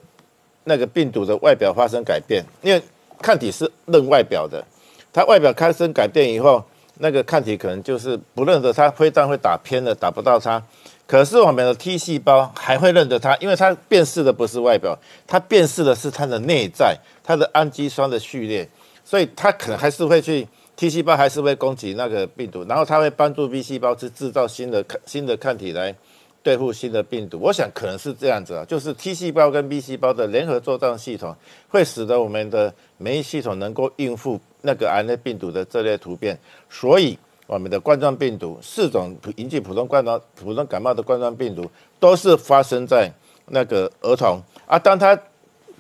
[0.64, 2.82] 那个病毒的外表发生改变，因为
[3.22, 4.64] 抗体是认外表的，
[5.12, 6.64] 它外表发生改变以后，
[7.00, 10.62] 那个抗体可能就是不认得它，飞弹会打偏了，打不到它。
[11.10, 14.96] 可是我们的 T 细胞还会认得它，因为它辨识的不是外表，
[15.26, 18.70] 它辨识的是它的内在，它的氨基酸的序列，
[19.04, 25.96] 所以它可能还是会去 T 细胞还是会攻击那个病毒，然后它会帮助 B 细胞去制造新的抗新的抗体来
[26.44, 27.40] 对付新的病毒。
[27.40, 31.36] 我想可能是这样子啊，就是 T 细胞跟 B 细胞的联合作战系统，
[31.70, 36.38] 会使得我们的免疫系统能够应付那个 RNA 病毒的这类突变，
[36.70, 37.18] 所以。
[37.50, 41.68] 我们的冠状病毒四种引起普通冠状普通感冒的冠状病毒，
[42.00, 43.12] 都是发生在
[43.48, 44.78] 那个儿童啊。
[44.78, 45.20] 当它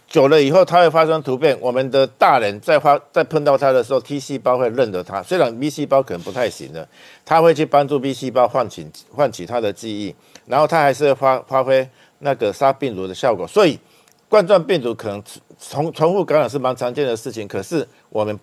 [0.07, 1.55] 久了以后，它会发生突变。
[1.61, 5.21] 我们的大人在发在碰到它的时候，T 细胞会认得它。
[5.21, 6.89] 虽然 B 细胞可能不太行了，
[7.23, 10.15] 它会去帮助 B 细胞唤起唤起它的记忆，
[10.47, 13.45] 然后它还是会发发挥那个杀病毒的效果。
[13.47, 13.77] 所以
[14.27, 15.21] 冠状病毒可能
[15.59, 18.39] 重重复感染是蛮常见的事情，可是我们。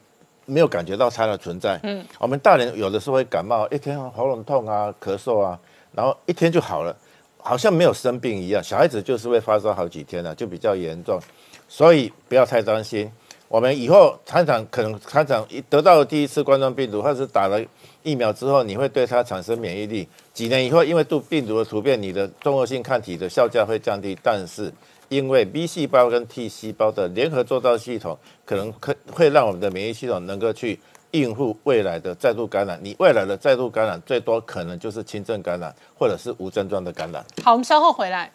[0.46, 1.78] 没有感觉到它的存在。
[1.82, 5.58] 嗯，我们大人有的时候会感冒，一天喉咙痛啊、咳嗽啊，
[5.92, 6.96] 然后一天就好了，
[7.36, 8.62] 好像没有生病一样。
[8.62, 11.20] 小孩子就是会发烧好几天了，就比较严重，
[11.68, 13.10] 所以不要太担心。
[13.48, 17.60] 我们以后常常可能常常一得到第一次冠状病毒，或者是打了
[18.02, 20.08] 疫苗之后，你会对它产生免疫力。
[20.32, 24.72] 几年以后，因为度病毒的突变，你的综合性抗体的效价会降低，但是。
[25.08, 30.78] 因为 B 细胞跟 T 细胞的联合作战系统，可能可会让我们的免疫系统能够去
[31.12, 32.78] 应付未来的再度感染。
[32.82, 37.24] 你未来的再度感染，最多可能就是轻症感染，或者是无症状的感染。
[37.44, 38.30] 好，我们稍后回来。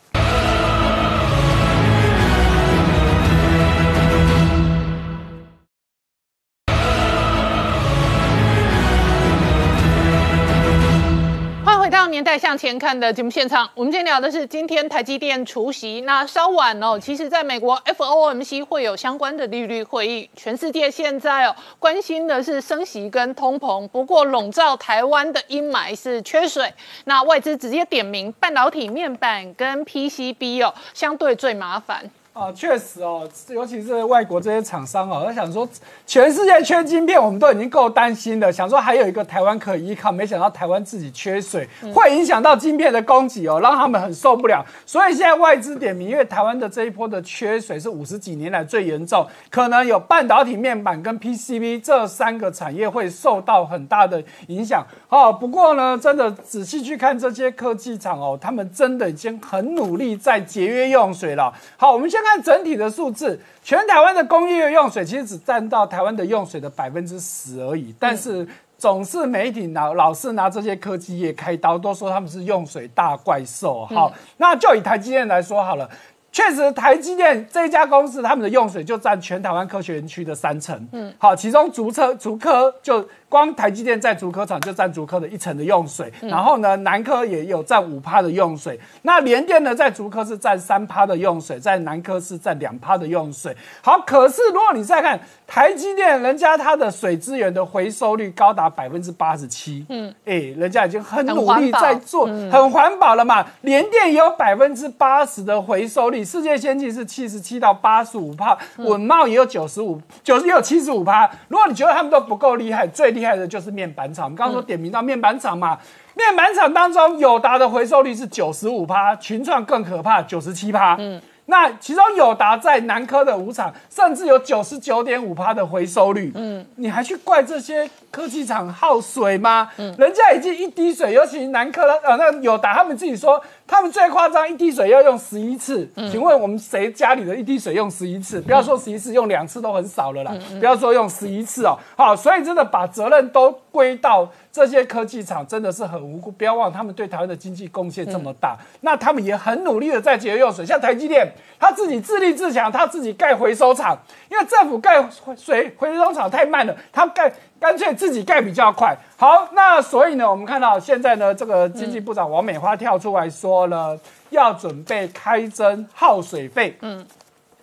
[12.21, 16.01] 年代向前看的节目现场，我们今天聊的是今天台积电除夕。
[16.01, 20.29] 那稍晚哦，其实在美国 FOMC 会有相关的利率会议。
[20.35, 26.71] 全世界现在哦关心的是升息跟通膨，不过笼罩台湾的阴霾是缺水。
[27.05, 32.07] 那外资直接点名半导体面板跟 PCB 哦，相对最麻烦。
[32.33, 35.67] 啊，确实哦，尤其是外国这些厂商哦，他想说
[36.07, 44.65] 全世界缺晶片，我们都已经够担心了，想说还有一个台湾可以依靠，没想到台湾自己缺水，会影响到晶片的供给哦，让他们很受不了。
[44.85, 54.87] 所以现在外资点名，因为台湾的这一波的缺水是五十几年来最严重，可能有半导体面板跟 PCB 这三个产业会受到很大的影响。
[55.09, 61.53] 哦，不过呢，真的仔细去看这些科技厂哦，他们真的已经很努力在节约用水了。
[61.75, 62.20] 好，我们先。
[62.23, 67.93] 看整体的数字，全台湾的工业用水其实只占到台湾的用水的百分之十而已。
[67.99, 68.47] 但是
[68.77, 73.85] 总是媒体老老是拿这些科技业开刀，都说他们是用水大怪兽。
[73.85, 75.89] 好，那就以台积电来说好了，
[76.31, 80.87] 确实台积电这一家公司，他们的用水就占全台湾科学园区的三成。
[80.91, 83.07] 嗯，好，其中竹车竹科就。
[83.31, 88.77] 光台积电在竹科厂就占竹科的一层的用水，然后呢，南科也有占五趴的用水。
[89.03, 93.55] 那联电呢，在竹科是占三趴的用水，在南科是占两趴的用水。
[93.81, 95.17] 好，可是如果你再看
[95.47, 103.45] 台积电，人家它的水资源的回收率高达百分之八十七，嗯，哎，人家已经很努力在做，很环保了嘛。
[103.61, 111.31] 联电也有百分之八十的回收率，世界先进是七十七到八十五帕，稳茂也有九十五，九十也有七十五帕。
[111.47, 115.77] 如果你觉得他们都不够厉害，最厉厉害的就是面板厂，我们刚刚说点名到面板厂嘛，
[116.15, 120.95] 面板厂当中友达的回收率是九十五趴，群创更可怕，九十七趴。
[120.97, 126.31] 嗯，那其中友达在南科的五厂，甚至有九十九点五趴的回收率。
[126.33, 129.69] 嗯，你还去怪这些科技厂耗水吗？
[129.77, 133.39] 嗯，人家已经一滴水，尤其南科的呃，那友达他们自己说。
[133.71, 135.89] 他们最夸张，一滴水要用十一次。
[136.11, 138.41] 请问我们谁家里的一滴水用十一次？
[138.41, 140.33] 不要说十一次，用两次都很少了啦。
[140.59, 141.79] 不要说用十一次哦。
[141.95, 146.29] 好，所以真的把责任都归到这些科技厂，真的是很无辜。
[146.29, 150.65] 不要忘，他们对台湾的经济贡献这么大，那他们也很努力的在节约用水。
[150.65, 153.97] 像台积电，他自己自立自强，他自己盖回收厂，
[154.29, 155.01] 因为政府盖
[155.37, 157.31] 水回收厂太慢了，他盖。
[157.61, 158.97] 干脆自己盖比较快。
[159.15, 163.95] 好，那所以呢，我们看到现在呢，这个经济部长王美花跳出来说了，
[164.31, 166.75] 要准备开征耗水费。
[166.81, 167.05] 嗯，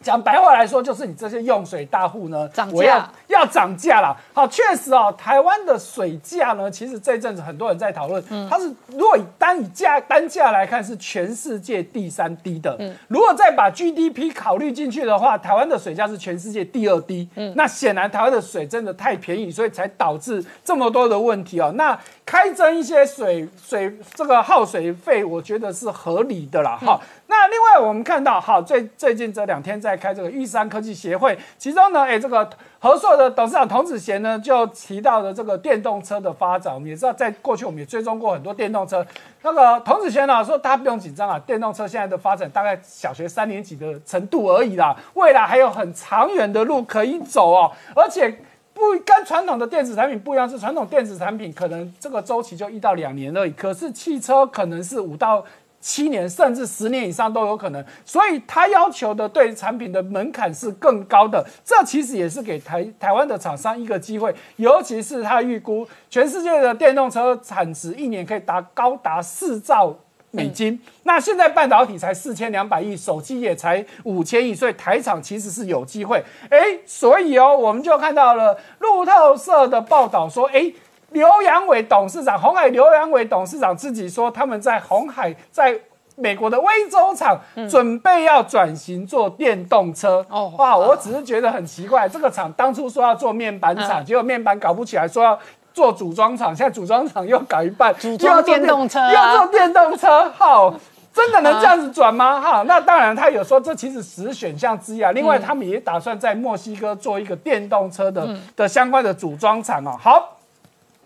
[0.00, 4.16] 讲白话来说，就是你这些用水大户呢，涨价，要要涨价了。
[4.32, 12.76] 好，确实哦，台湾的水价呢，其实这一阵子很多人在讨论，它是如果以单以价单价来看，是全世界第三低的。
[12.80, 17.28] 嗯如果再把 GDP 考虑进去的话，台湾的水价是全世界第二低。
[17.36, 21.72] 嗯那显然台湾的水真的太便宜，所以才导致这么多的问题哦。
[21.76, 26.76] 那开征一些水水这个耗水费，我觉得是合理的啦。
[26.76, 32.48] 哈，那另外我们看到，好最最近这两天在开这个玉山科技协会，其中呢，哎，这个
[32.80, 36.72] 合硕的董事长童子贤呢，就提到了这个电动车的发展。
[36.72, 39.04] 我们也知道，在过去我们也追踪过很多电动车。
[39.42, 48.38] 那个童子贤呢说，大家不用紧张啊，电动车现在的发展大概小学三年级的程度而已啦，未来还有很长远的路可以走哦，而且。
[48.74, 55.44] 不跟传统的电子产品不一样，是传统电子产品可能这个周期就一到两年而已，可是汽车可能是五到
[55.80, 57.84] 七年，甚至十年以上都有可能。
[58.04, 61.44] 所以他要求的对产品的门槛是更高的。
[61.64, 69.94] 这其实也是给台台湾的厂商一个机会，尤其是他预估全世界的电动车产值一年可以达高达四兆。
[70.30, 76.22] 美金，那现在半导体才四千两百亿，手机也才五千亿，所以台厂其实是有机会。
[76.50, 80.70] 哎，所以哦，我们就看到了路透社的报道说，哎，
[81.10, 85.78] 刘阳伟董事长，红海刘阳伟董事长自己说，他们在红海在
[86.16, 87.38] 美国的威州厂
[87.70, 90.24] 准备要转型做电动车。
[90.28, 95.38] 哦，哇，我只是觉得很奇怪，这个厂当初说要做面板厂，结果面板搞不起来，说要。
[95.74, 100.74] 做组装厂，现在组装厂又搞一半，组装电动车，又做电动车，好，
[101.14, 102.40] 真的能这样子转吗？
[102.40, 105.12] 哈，那当然，他有说这其实只是选项之一啊。
[105.12, 109.96] 另外，他们也打算在墨西哥做一个电动车的的相关的组装厂哦。
[110.00, 110.37] 好，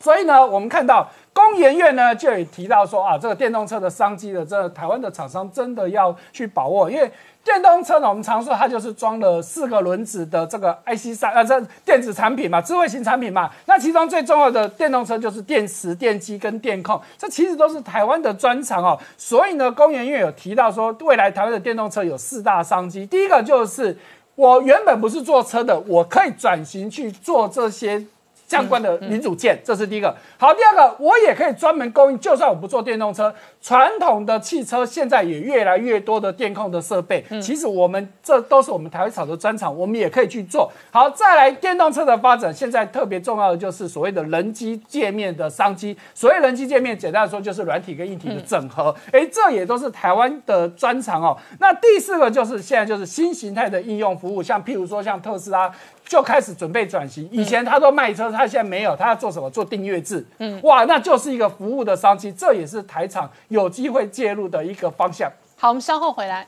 [0.03, 7.11] 所以呢，我们看到工研院呢就也提到说啊，这个电动车的商机的，这台湾的厂商真的要去把握，因为。
[7.45, 13.51] 电动车呢，我们常说它就是装了四个轮子的这个 IC 三呃，这电子产品嘛，智慧型产品嘛。
[13.67, 18.97] 那其中最重要的电动车就是电池、电机跟电控，这其实都是台湾的专长哦。
[19.19, 23.05] 所以呢，工研院有提到说，未来台湾的电动车有四大商机。
[23.05, 23.99] 第一个就是
[24.37, 28.07] 我原本不是做车的，我可以转型去做这些。
[28.53, 30.15] 相关的零组件，这是第一个。
[30.37, 37.25] 好，第二个，我也可以专门供应，就算我不做电动车，传统的汽车现在也越来越多的电控的设备。
[37.41, 40.71] 其实我们这都是我们台湾厂的专长，我们也可以去做。
[40.91, 45.97] 好，再来电动车的发展，现在特别重要的就是所谓的人机界面的商机。
[46.13, 48.95] 所谓人机界面，简单的说就是软体跟硬体的整合。
[49.13, 51.35] 哎，这也都是台湾的专长哦。
[51.59, 55.73] 那第四个就是现在就是新形态的应用服务，像譬如说像特斯拉。
[56.05, 59.51] 就开始准备转型，以前他都卖车，他现在没有，他要做什么？
[59.51, 60.25] 做订阅制。
[60.39, 65.31] 嗯，哇，那就是一个服务的商机，这也是台厂有机会介入的一个方向。
[65.57, 66.47] 好，我们稍后回来。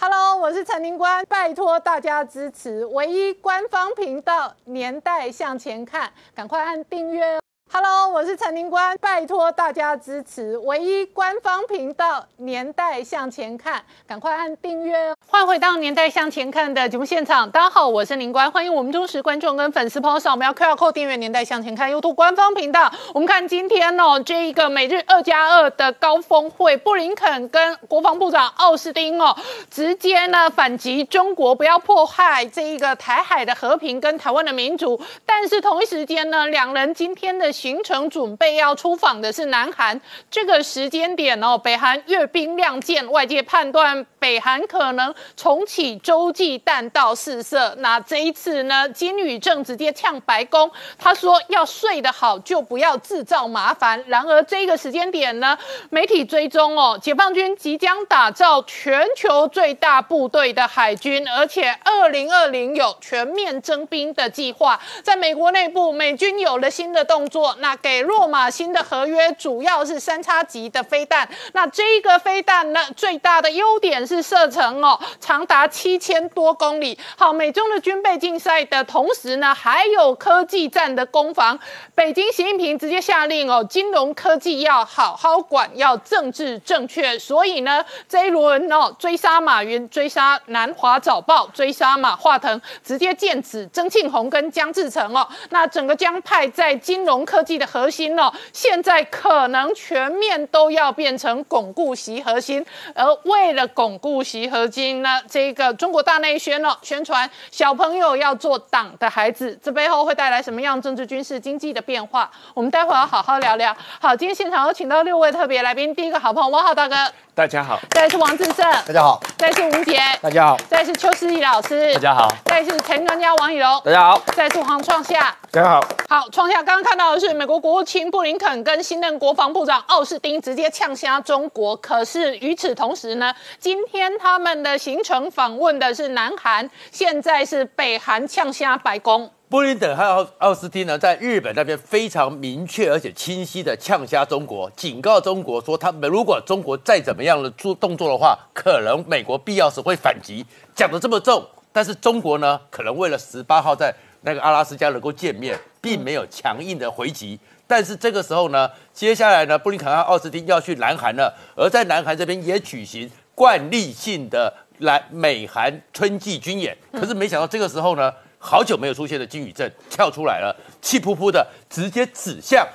[0.00, 7.38] Hello，我是陈宁官，拜托大家支持唯一官方频道《年代向前看》，赶快按订阅。
[7.70, 15.16] Hello，我是陈宁官，拜托大家支持唯一官方频道《年代向前看》，赶快按订阅哦！
[15.26, 22.90] 欢迎回到《年代向前看》的节目现场，大家好，我是宁官，欢迎我们忠实观众跟粉丝朋友扫描 QR Code 订阅《年代向前看》YouTube 官方频道。
[23.12, 29.36] 我们看今天哦，这一个美日二加二的高峰会，布林肯跟国防部长奥斯汀哦，
[29.70, 37.52] 直接呢反击中国不要破坏这一个台海的和平跟台湾的民主，但是同一时间呢，两人今天的。
[37.58, 40.00] 行程准备要出访的是南韩，
[40.30, 47.74] 这个时间点哦，北韩阅兵亮剑，外界判断北韩可能重启洲际弹道试射。
[47.78, 54.02] 那这一次呢，金宇正直接呛白宫，他说要睡得好就不要制造麻烦。
[54.06, 55.56] 然而这个时间点呢，
[55.90, 64.80] 媒体追踪哦，解放军即将打造全球最大部队的海军，而且二零二零有全面征兵的计划。
[65.02, 67.56] 在美国内部，美军有了新的动作。
[67.60, 71.28] 那给洛马新的合约主要是三叉戟的飞弹。
[71.52, 76.98] 那这一个飞弹呢，最大的优点是射程哦，长达七千多公里。
[77.18, 81.58] 好，美中的军备竞赛的同时呢，还有科技战的攻防。
[81.94, 87.18] 北京习近平直接下令哦，金融科技要好好管，要政治正确。
[87.18, 95.28] 所以呢，这一轮哦，追杀马云，追杀南华早报，追杀马化腾，直接剑指曾庆红跟江志成哦。
[95.50, 97.58] 那整个江派在金融科技。
[97.58, 105.20] 的核心哦，现在可能全面都要变成巩固习核心，而为了巩巩固习合金呢？
[105.28, 112.30] 这个中国大内宣哦，宣传小朋友要做党的孩子，这背后会带来什么样政治、军事、经济的变化？
[112.54, 113.76] 我们待会儿要好好聊聊。
[114.00, 116.94] 好，今天现场有请到六位特别来宾，第一个好朋友汪浩大哥，
[117.34, 125.34] 大家好，再来是王志胜，大家好，再来是吴杰，大家好，再来是邱思怡老师，大家好，再来是陈专家王以龙，大家好，再来是黄创夏。
[125.50, 125.80] 大家好。
[126.10, 131.74] 好，创下刚刚看到的是美国国务卿布林肯跟新任国防部长奥斯汀直接呛瞎中国。
[131.76, 139.30] 可是与此同时呢，今天他们的行程访问的是南韩，现在是北韩呛瞎白宫。
[139.48, 150.44] 布林肯还有奥奥斯汀呢，在日本那边非常明确而且清晰的呛瞎中国，警告中国说，他们如果中国再怎么样的做动作的话，可能美国必要时会反击。
[150.74, 151.42] 讲的这么重，
[151.72, 157.38] 但是中国呢，可能为了十八号在那个阿拉斯加能够见面，并没有强硬的回击。
[157.66, 166.76] 但是这个时候呢，接下来呢，布林肯和奥斯汀要去南韩了，而在南韩这边也举行惯例性的来美韩春季军演。
[166.92, 172.66] 可是没想到这个时候呢，好久没有出现的金宇镇跳出来了，气扑扑的直接指向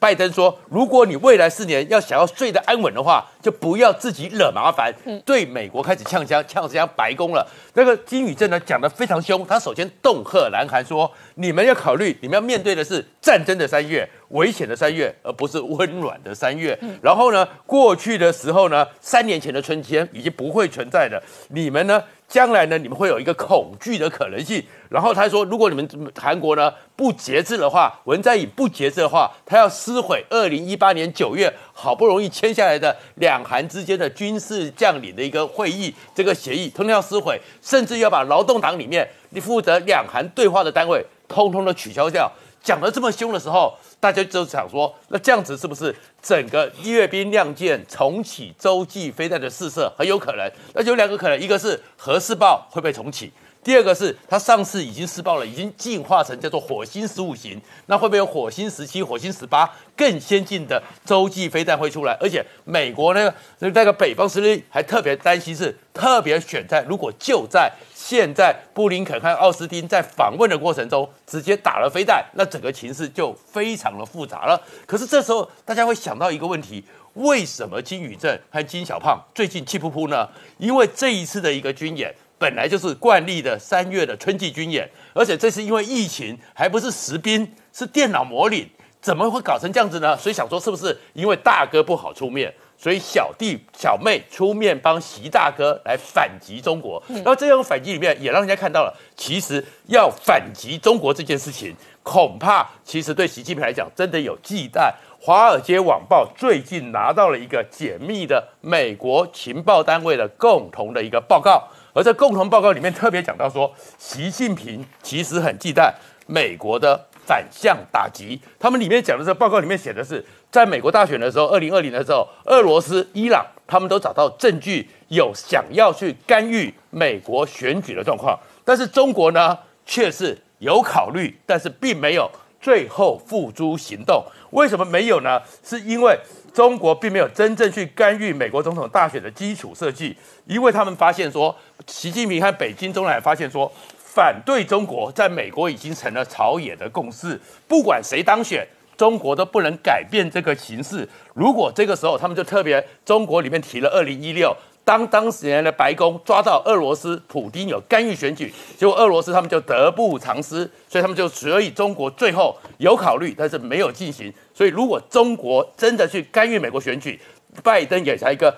[0.00, 4.94] 拜登说：“如果你未来四年要想要睡得安稳的话，就不要自己惹麻烦。”
[5.26, 7.46] 对美国开始呛枪，呛枪白宫了。
[7.74, 16.78] 那个金宇镇呢讲得非常凶，他首先恫吓南韩说：“你们要考虑，你们要面对的是战争的三月，危险的三月，而不是温暖的三月。
[17.02, 21.20] 然后呢，过去的时候呢，三年前的春天已经不会存在的。
[21.48, 24.62] 你们呢，将来呢，你们会有一个恐惧的可能性。
[24.90, 42.30] 然后他说，如果你们韩国呢不节制的话，文在寅不节制的话，他要撕毁二零一八年九月好不容易签下来的两韩之间的军事将领的一个会议这个协议，通通要撕毁，甚至要把劳动党里面你负责两韩对话的单位通通的取消掉。
[42.60, 50.50] 讲得这么凶的时候，大家就想说，那这样子是不是整个阅兵亮剑、重启洲际飞弹的试射很有可能？
[50.74, 53.32] 那就有两个可能，一个是核试爆会被重启。
[53.68, 62.16] 第二个是它上次已经试爆了，已经进化成叫做火星十五型，那会不会有火星十七、火星十八更先进的洲际飞弹会出来？
[62.18, 74.58] 而且美国那个那个北方司令还特别担心，是特别选在如果就在现在布林肯和奥斯汀在访问的过程中直接打了飞弹，那整个情势就非常的复杂了。
[74.86, 80.26] 可是这时候大家会想到一个问题：为什么金宇镇和金小胖最近气扑扑呢？
[80.56, 82.14] 因为这一次的一个军演。
[82.38, 88.70] 本来就是惯例的三月的春季军演，而且这是因为疫情，还不是实兵，是电脑模拟，
[89.00, 90.16] 怎么会搞成这样子呢？
[90.16, 97.02] 所以想说是不是因为大哥不好出面，所以小弟小妹出面帮习大哥来反击中国？
[97.08, 101.74] 然后这样反击里面也让人家看到了，其实要反击中国这件事情，
[102.04, 104.92] 恐怕其实对习近平来讲真的有忌惮。
[105.20, 111.68] 华尔街网报最近拿到了一个解密的美国情报单位的共同的一个报告。
[111.98, 115.92] 而在共同报告里面特别讲到说，习近平其实很忌惮
[116.28, 118.40] 美国的反向打击。
[118.56, 128.38] 他们里面讲的这报告里面写的是，在美国大选的时候，二零二零的时候，俄罗斯、伊朗他们都找到证据，有想要去干预美国选举的状况。
[128.64, 132.30] 但是中国呢，却是有考虑，但是并没有
[132.60, 134.24] 最后付诸行动。
[134.50, 135.42] 为什么没有呢？
[135.64, 136.16] 是因为。
[136.52, 141.54] 中国并没有真正去干预美国总统大选的基础设计，因为他们发现说，
[141.86, 151.08] 习近平和北京中来发现说，反对中国在美国已经成了朝野的共识，不管谁当选，中国都不能改变这个形势。
[151.34, 154.56] 如果这个时候他们就特别，中国里面提了二零一六。
[154.88, 164.32] 当当时的白宫抓到俄罗斯普京有干预选举，结果俄罗斯他们就得不偿失，所以他们就所以中国最后有考虑，但是没有进行。
[164.54, 167.20] 所以如果中国真的去干预美国选举，
[167.62, 168.54] 拜登给他一个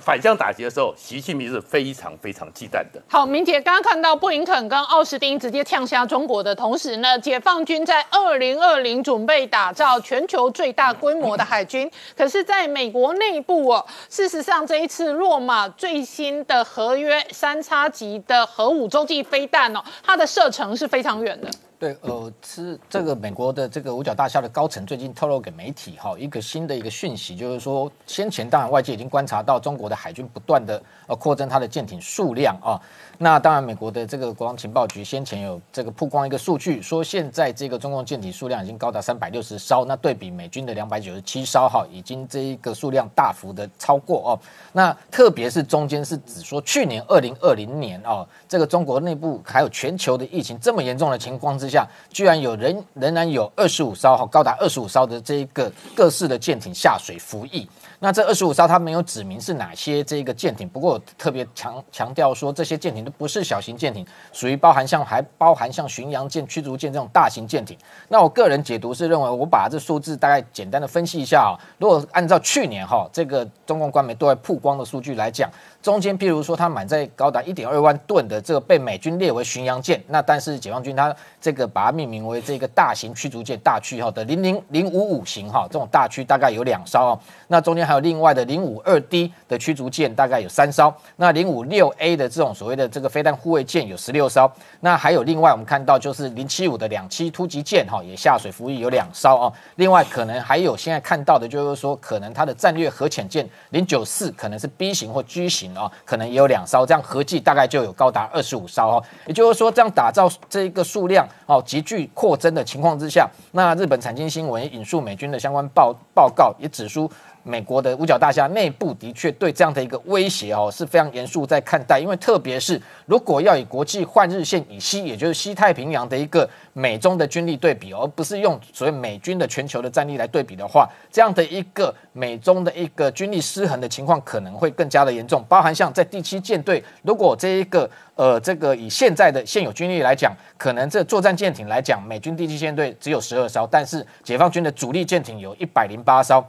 [0.00, 3.00] 反向打击的时候，习近平是非常非常忌惮的。
[3.08, 11.90] 好，明姐刚刚看到布林肯跟奥斯汀直接呛下中国的同时呢，解放军在二零二零准备打造全球最大规模的海军。
[12.16, 21.50] 可是，在美国内部哦，事实上这一次落马最新的合约三叉戟的核武洲际飞弹哦，它的射程是非常远的。
[21.82, 32.78] 对，呃，是这个美国的这个五角大厦的高层最近透露给媒体哈一个新的一个讯息，就是说先前当然外界已经观察到中国的海军不断的呃扩增它的舰艇数量啊。
[33.18, 44.38] 那当然，美国的这个国防情报局先前有这个曝光一个数据，说现在这个中共舰艇数量已经高达三百六十艘，那对比美军的两百九十七艘，哈，已经这一个数量大幅的超过哦。
[44.72, 57.68] 那特别是中间是指说去年二零二零年哦，这个中国内部还有全球的疫情这么严重的情况之下，居然有人仍然有二十五艘哈，高达二十五艘的这一个各式的舰艇下水服役。
[58.04, 67.78] 那这二十五艘它没有指明是哪些这个舰艇，不过特别强强调说这些舰艇都不是小型舰艇，属于包含像还包含像巡洋舰、驱逐舰这种大型舰艇。
[68.08, 75.48] 那我个人解读是认为，我把这数字大概简单的分析一下啊，如果按照去年哈这个中共官媒对外曝光的数据来讲。
[75.82, 87.20] 中间，譬如说，它满载高达一点二万吨的这个被美军列为巡洋舰，那但是解放军它这个把它命名为这个大型驱逐舰大驱哈的零零零五五型哈，这种大驱大概有两艘哦。
[87.48, 99.52] 那中间还有另外的零五二 D 的驱逐舰大概有三艘，那零五六 A 的这种所谓的这个飞弹护卫舰有十六艘，那还有另外我们看到就是零七五的两栖突击舰哈也下水服役有两艘哦。
[99.74, 105.71] 另外可能还有现在看到的就是说，可能它的战略核潜舰零九四可能是 B 型或 G 型。
[105.74, 109.04] 啊，可能也有两艘，这样合计大概就有高达二十五艘哦。
[109.26, 117.10] 也就是说，这样打造这一个数量哦急剧扩增的情况之下，那日本财经新闻引述美军的相关报报告也指出。
[117.42, 135.44] 美国的五角大厦内部的确对这样的一个威胁哦是非常严肃在看待，因为特别是如果要以国际换日线以西，也就是西太平洋的一个美中的军力对比，而不是用所谓美军的全球的战力来对比的话，这样的一个美中的一个军力失衡的情况可能会更加的严重。
[135.48, 146.44] 包含像在第七舰队，如果这一个呃这个以现在的现有军力来讲，可能这作战舰艇来讲，美军第七舰队只有十二艘，但是解放军的主力舰艇有一百零八艘。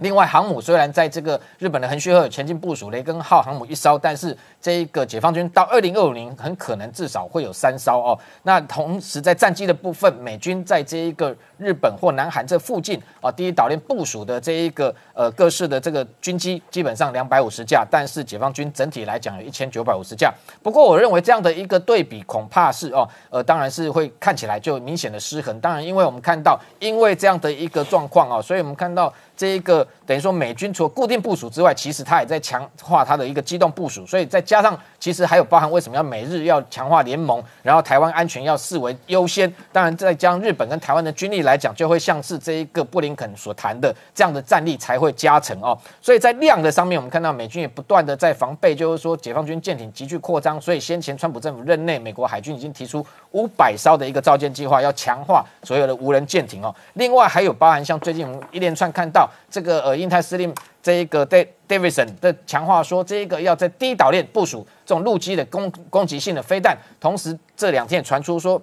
[0.00, 8.18] 另外，航母虽然在这个日本的横须贺前进部署雷根号航母一艘，但是这一个解放军到二零二五年很可能至少会有三艘哦。
[8.44, 20.32] 那同时在战机的部分，美军在这一个日本或南韩这附近啊，第一岛链部署的这一个呃各式的这个军机，基本上两百五十架，但是解放军整体来讲有一千九百五十架。
[20.62, 25.58] 不过，我认为这样的一个对比，恐怕是哦，呃，当然是会看起来就明显的失衡。
[25.60, 29.12] 当然，因为我们看到，因为这样的一个状况啊，所以我们看到。
[29.38, 39.48] 这一个等于说美军除了固定部署之外，其实它也在强化它的一个机动部署，所以再加上其实还有包含为什么要美日要强化联盟，然后台湾安全要视为优先。
[39.70, 45.78] 当然，再将日本跟台湾的军力来讲，就会像是这一个布林肯所谈的这样的战力才会加成哦。
[46.02, 56.74] 所以在量的上面，我们看到美军也不断的在防备，就是说解放军舰艇急剧扩张，所以先前川普政府任内，美国海军已经提出五百艘的一个造舰计划，要强化所有的无人舰艇哦。
[56.94, 59.27] 另外还有包含像最近我们一连串看到。
[59.50, 61.26] 这个呃，印太司令这一个
[61.68, 68.60] Davidson 的强化说，这一个要在低岛链部署这种陆基的攻攻击性的飞弹，同时这两天传出说。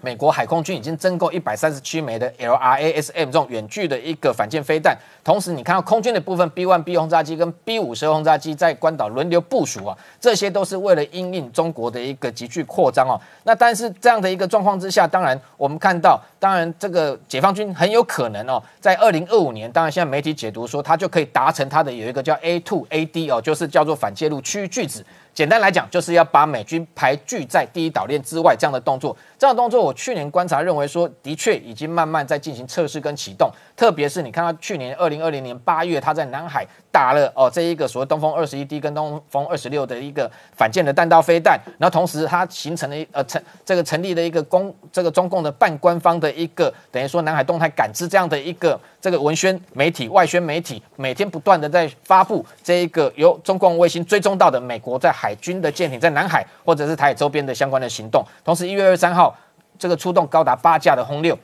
[0.00, 13.18] 美国海空军已经增购一百三十七枚的 LRASM 这种远距的一个反舰飞弹，同时你看到空军的部分 B1B 轰炸机跟 B52 轰炸机在关岛轮流部署啊，这些都是为了应应中国的一个急剧扩张哦。
[13.44, 25.02] 那但是这样的一个状况之下，当然我们看到，当然这个解放军很有可能哦，在二零二五年，当然现在媒体解读说，它就可以达成它的有一个叫 A2AD 哦，就是叫做反介入区域拒止。
[25.32, 29.16] 简单来讲，就是要把美军排拒在第一岛链之外这样的动作。
[29.44, 33.50] 这样动作，我去年观察认为说，的确已经慢慢在进行测试跟启动。
[33.76, 58.24] 特别是你看到去年二零二零年八月，他在南海打了哦这一个所谓东风二十一 D 跟东风二十六的一个反舰的弹道飞弹，然后同时它形成了呃成这个成立了一个公这个中共的半官方的一个等于说南海动态感知这样的一个这个文宣媒体外宣媒体，每天不断的在发布这一个由中共卫星追踪到的美国在海军的舰艇在南海或者是台海周边的相关的行动。
[58.42, 59.33] 同时一月二十三号
[59.78, 61.38] 这个出动高达八架的轰六。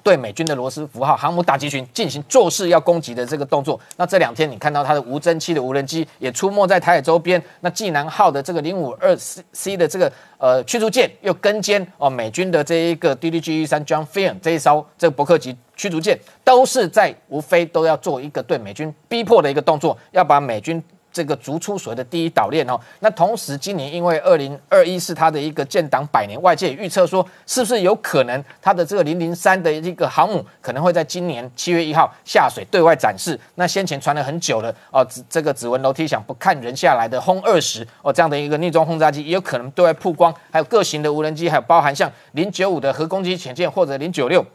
[0.00, 20.82] 对美军的罗斯福号航母打击群进行做事要攻击的这个动作，那这两天你看到它的无侦七的无人机也出没在台海周边，那济南号的这个零五二 C C 的这个呃驱逐舰又跟监哦美军的这一个 DDG 三 John Finn 这一艘这个伯克级驱逐舰，都是在无非都要做一个对美军逼迫的一个动作，要把美军。
[21.18, 33.36] 这个逐出所谓的第一岛链哦，那同时今年因为二零二一是它的一个建党百年，外界预测说是不是有可能它的这个零零三的一个航母可能会在今年七月一号下水对外展示？
[33.56, 44.46] 那先前传了很久了哦，这个指纹楼梯响不看人下来的轰二十哦这样的一个逆中轰炸机也有可能对外曝光，还有各型的无人机，还有包含像零九五的核攻击潜舰或者零九六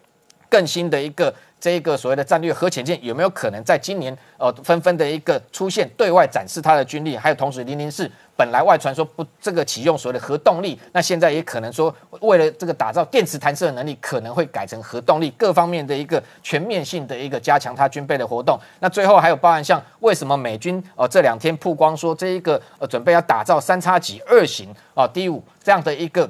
[0.47, 1.33] 更新的一个。
[1.63, 7.15] 这一个所谓的战略核潜舰有没有可能在今年呃纷纷的一个出现，对外展示它的军力？
[7.15, 18.59] 还有同时零零四本来外传说不这个启用所谓的核动力，那现在也可能说为了这个打造电磁弹射能力，可能会改成核动力，各方面的一个全面性的一个加强它军备的活动。
[18.81, 26.29] 那最后还有包含像为什么美军呃这两天曝光说这一个呃准备要打造三叉戟二型啊 D 五这样的一个。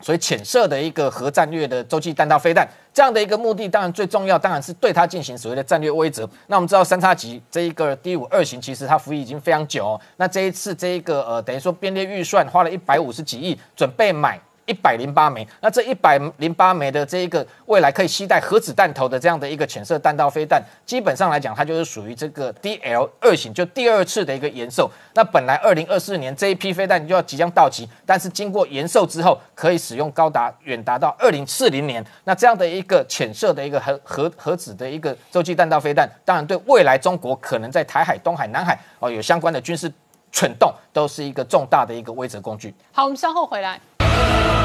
[0.00, 6.26] 所以浅射的一个核战略的洲际弹道飞弹，这样的一个目的，当然最重要，当然是对它进行所谓的战略威慑。
[6.46, 14.40] 那我们知道三叉戟这一个 D 五二型，其实它服役已经非常久、那这一次这一个呃，等于说编列预算花了一百五十几亿，准备买。
[14.66, 24.90] 一百零八枚，那这一百零八枚的这一个未来可以携带核子弹头的这样的一个浅色弹道飞弹，基本上来讲，它就是属于这个 DL 二型，就第二次的一个延寿。
[25.14, 32.04] 那本来二零二四年这一批飞弹就要即将到期，但是经过延寿之后，可以使用高达远达到二零四零年。
[32.24, 39.92] 那这样的一个浅色的一个核核核子的一个洲际弹道飞弹，当然对未来中国可能在台海、东海、南海哦有相关的军事
[40.32, 42.74] 蠢动，都是一个重大的一个威慑工具。
[42.92, 43.80] 好，我们稍后回来。
[44.16, 44.63] Oh!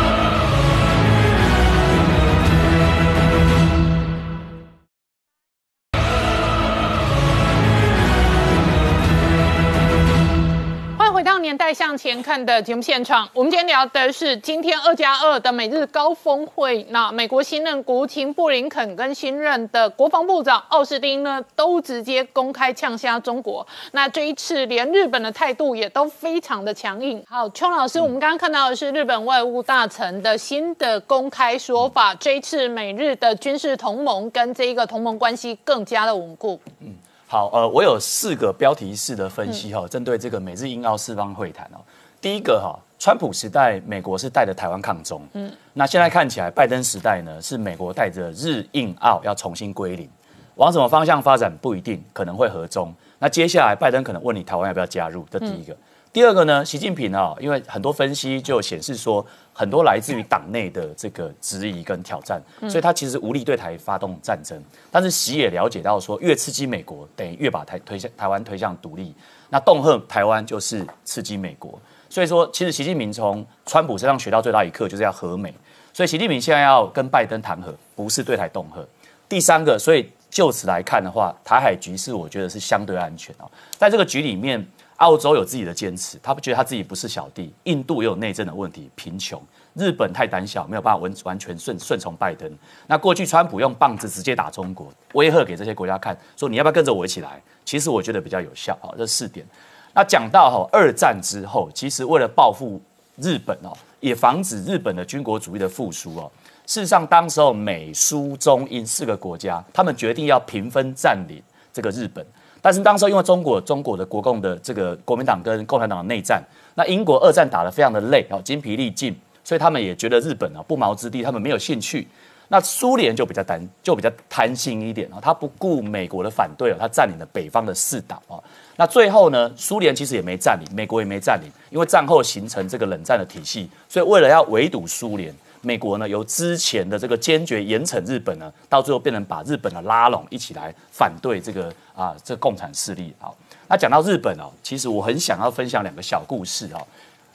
[11.42, 16.86] 年代向前看的节目现场，我们今天聊的是今天二加二的美日高峰会。
[16.90, 23.66] 那美国新任国务卿布林肯跟新任的国防部长奥斯汀呢，都直接公开呛瞎中国。
[23.94, 27.24] 那这一次连日本的态度也都非常的强硬。
[27.28, 36.60] 好，邱老师，我们刚刚看到的是日本外务大臣的新的公开说法，这一次美日的军事同盟跟这一个同盟关系更加的稳固。
[36.82, 36.94] 嗯。
[37.32, 41.78] 好，呃，我有四个标题式的分析哈，针对这个美日英澳四方会谈哦。
[42.20, 50.10] 第一个哈，川普时代美国是带着台湾抗中，嗯，那现在看起来拜登时代呢是美国带着日印澳要重新归零，
[50.56, 52.92] 往什么方向发展不一定，可能会合中。
[53.20, 55.78] 那接下来拜登可能问你台湾要不要加入，这第一个。
[56.12, 64.60] 第二个呢，习近平啊，因为很多分析就显示说，很多来自于党内的这个质疑跟挑战，所以他其实无力对台发动战争。
[64.90, 69.14] 但是习也了解到说，越刺激美国，等于越把台推向台湾推向独立。
[69.50, 71.80] 那恫吓台湾就是刺激美国。
[72.10, 75.54] 所以说，其实习近平从川普身上学到最大一课，就是要和美。
[75.94, 78.84] 所以习近平现在要跟拜登谈和，不是对台恫吓。
[79.30, 83.48] 第三个，所以就此来看的话，台海局势我觉得是相对安全哦。
[83.78, 84.68] 在这个局里面。
[85.00, 87.54] 澳洲有自己的坚持，他不觉得他自己不是小弟。
[87.64, 89.42] 印度也有内政的问题，贫穷。
[89.74, 92.52] 日本太胆小，没有办法完完全顺顺从拜登。
[92.86, 97.42] 那过去川普用棒子直接打中国，威吓给这些国家看，说你要不要跟着我一起来？
[97.64, 98.78] 其实我觉得比较有效。
[98.82, 99.46] 好，这四点。
[99.94, 102.82] 那讲到哈二战之后，其实为了报复
[103.16, 103.72] 日本哦，
[104.02, 106.30] 也防止日本的军国主义的复苏哦。
[106.66, 111.42] 事实上，当时候美苏中英四个国家，他们决定要平分占领
[111.72, 112.26] 这个日本。
[112.62, 116.44] 但是当时因为中国中国的国共的这个国民党跟共产党的内战，
[116.76, 122.08] 那英国二战打得非常的累啊，精疲力尽，所以他们也觉得日本啊不毛之地，他们没有兴趣。
[122.52, 128.42] 那苏联就比较担就比较贪心一点啊，他不顾美国的反对啊，他占领了北方的四岛啊。
[128.76, 135.34] 那最后呢，苏联其实也没占领，美国也没占领，因为战后形成这个冷战的体系，所以为了要围堵苏联。
[135.62, 143.14] 美国呢，由之前的这个坚决严惩日本呢，到最后变成把日本的拉拢一起来反对这个啊，这共产势力。
[143.20, 143.36] 好，
[143.68, 146.88] 那讲到日本哦，其实我很想要分享两个小故事哦。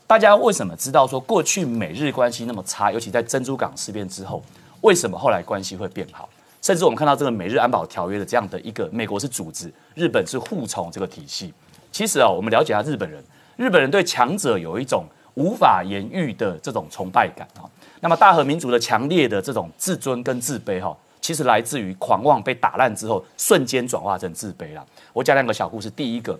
[0.07, 2.93] 大家为什么知道说过去美日关系那么差？
[2.93, 4.43] 尤其在珍珠港事变之后，
[4.81, 6.29] 为什么后来关系会变好？
[6.61, 11.53] 甚至我们看到这个美日安保条约的这样的一个，美国是组织，日本是护从这个体系。
[11.93, 13.23] 其实啊，我们了解下日本人，
[13.57, 15.05] 日本人对强者有一种
[15.35, 17.69] 无法言喻的这种崇拜感啊。
[18.05, 24.87] 那么大和民族的强烈的这种自尊跟自卑哈，其实来自于狂妄被打烂之后，瞬间转化成自卑了。
[25.15, 25.89] 我讲两个小故事。
[25.89, 26.39] 第一个，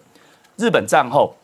[0.57, 1.35] 日本战后，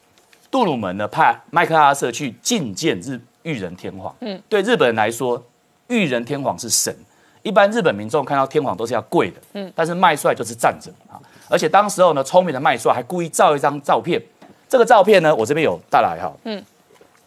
[0.51, 4.15] 杜鲁门呢派麦克阿瑟去觐见日裕仁天皇。
[4.21, 5.43] 嗯，对日本人来说，
[5.89, 6.95] 裕仁天皇是神。
[7.43, 9.41] 一般日本民众看到天皇都是要跪的。
[9.55, 11.17] 嗯，但是麦帅就是站着啊。
[11.49, 14.23] 而且当时候呢，聪明的麦帅还故意照一张照片。
[14.69, 16.31] 这个照片呢，我这边有带来哈。
[16.45, 16.63] 嗯，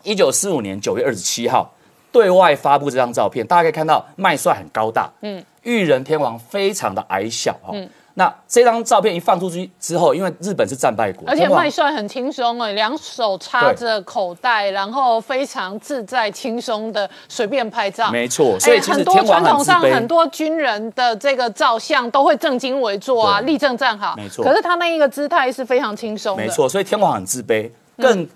[0.04, 1.74] 一九四五年九月二十七号。
[2.14, 7.72] 对外发布这张照片，大家可以看到麦帅很高大，嗯，裕仁天王非常的矮小哈。
[7.74, 18.56] 嗯那这张照片一放出去之后，因为日本是战败国，而且麦帅很轻松哎，两手插着口袋，然后非常自在轻松的随便拍照，没错。
[18.60, 24.46] 所以很多传统上很多军人的这个照相都会正襟危坐啊，立正站好，没错。
[24.46, 26.70] 可是他那一个姿态是非常轻松，没错。
[26.70, 28.30] 所以天皇很自卑，更。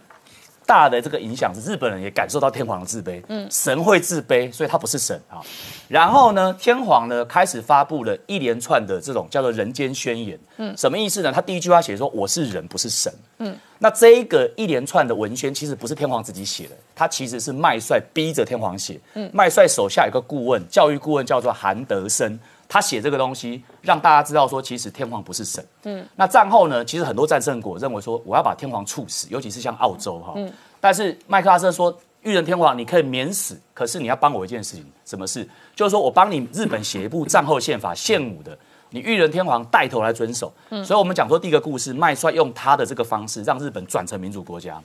[0.68, 5.41] 大的这个影响是日本人也感受到天皇的自卑，嗯，神会自卑，所以他不是神啊。
[5.88, 11.32] 然后呢，天皇呢开始发布了一连串的这种叫做人间宣言，嗯，什么意思呢？
[11.32, 13.57] 他第一句话写说我是人，不是神，嗯。
[13.80, 22.38] 那这一个一连串的文宣其实不是天皇自己写的，他其实是麦帅逼着天皇写，嗯，麦帅手下有个顾问，教育顾问叫做韩德生。
[22.70, 25.65] 他写这个东西，让大家知道说，其实天皇不是神。
[25.84, 30.34] 嗯，那战后呢，其实很多战胜国认为说，我要把天皇处死，尤其是像澳洲哈。
[30.36, 30.51] 嗯，
[30.82, 35.47] 但是麦克阿瑟说，裕仁天皇你可以免死，可是你要帮我一件事情，什么事？
[35.76, 38.57] 就是说我帮你日本写一部战后宪法宪武的，
[38.89, 40.51] 你裕仁天皇带头来遵守。
[40.70, 44.82] 嗯所以我们讲说第一个故事，麦帅用他的这个方式让日本转成民主国家。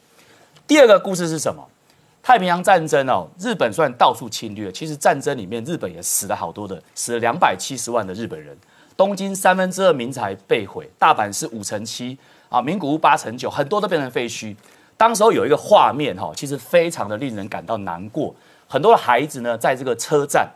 [0.68, 1.66] 第二个故事是什么？
[2.22, 8.56] 太平洋战争哦，日本虽然到处侵略，其实战争里面日本也死了好多的，死了两百七十万的日本人。
[8.96, 12.16] 东京三分之二民宅被毁，大阪是五成七
[12.48, 14.54] 啊，名古屋八成九，很多都变成废墟。
[14.96, 18.32] 当时候有一个画面哈，其实非常的令人感到难过。
[18.68, 20.48] 很多的孩子呢，在这个车站，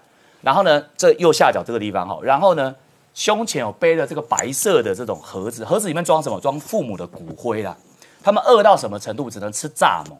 [0.42, 2.72] 然后呢，这右下角这个地方哈，然后呢，
[3.12, 6.38] 胸前有背着这个白色的这种盒子，盒子里面装什么？
[6.38, 7.76] 装父母的骨灰啦。
[8.22, 10.16] 他们饿到什么程度，只能吃蚱蜢。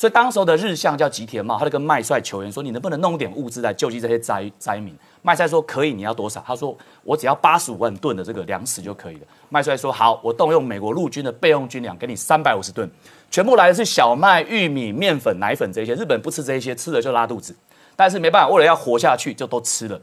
[0.00, 6.74] 所以当时候的日相叫吉田茂，他就跟麦帅求援说：“你能不能弄点物资来救济这些灾灾民？”麦帅说：“可以，你要多少？”他说
[7.04, 9.20] ：“我只要八十五万吨的这个粮食就可以了。”
[9.50, 12.90] 麦帅说：“好，我动用美国陆军的备用军粮，给你三百五十吨，
[13.30, 15.92] 全部来的是小麦、玉米、面粉、奶粉这些。
[15.92, 17.54] 日本不吃这些，吃了就拉肚子。
[17.94, 20.00] 但是没办法，为了要活下去，就都吃了。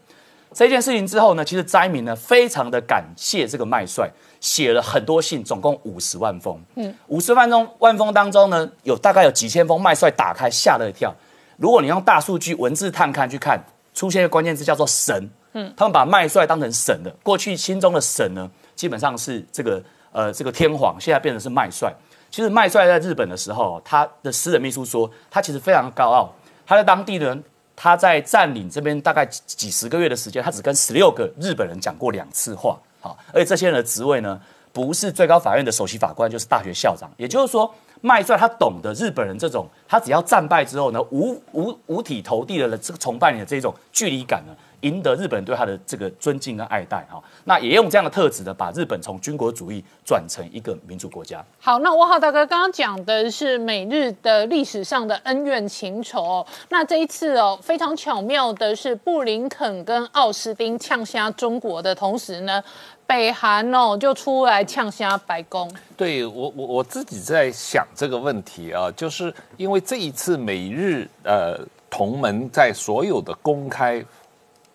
[0.53, 6.61] 这件事情之后呢，其实灾民呢非常的感谢这个麦帅。”写了很多信，总共五十万封。
[6.75, 11.11] 嗯，五十万封万封当中呢，有大概有几千封麦帅打开吓了一跳。
[11.57, 13.59] 如果你用大数据文字探看去看，
[13.95, 15.27] 出现一个关键字叫做神。
[15.53, 17.09] 嗯，他们把麦帅当成神的。
[17.23, 21.91] 过去心中的神呢，基本上是这个呃这个天皇，现在变成是麦帅。
[22.29, 26.31] 其实麦帅在日本的时候，他的私人秘书说，他其实非常高傲。
[26.67, 27.35] 他在当地呢，
[27.79, 32.75] 他在占领这边大概几十个月的时间，他只跟十六个日本人讲过两次话。
[32.99, 34.41] 好，而且这些人的职位呢，
[34.73, 37.07] 不是最高法院的首席法官，就是大学校长。
[37.17, 37.71] 也就是说，
[38.01, 47.05] 麦帅他懂得日本人这种，他只要战败之后呢，五五五体投地的这个崇拜你的这种距离感呢，赢得日本人对他的这个尊敬跟爱戴。
[47.09, 51.43] 哈，那也用这样的特质呢，把日本从军国主义转成一个民主国家。
[51.59, 56.45] 好，那我好大哥刚刚讲的是美日的历史上的恩怨情仇。
[56.69, 62.63] 那这一次哦，非常巧妙的是，布林肯跟奥斯汀呛瞎中国的同时呢。
[63.07, 65.71] 北韩哦，就出来呛瞎白宫。
[65.95, 71.57] 对我，我我自己在想这个问题啊，就是因为这一次美日呃
[71.89, 74.03] 同盟在所有的公开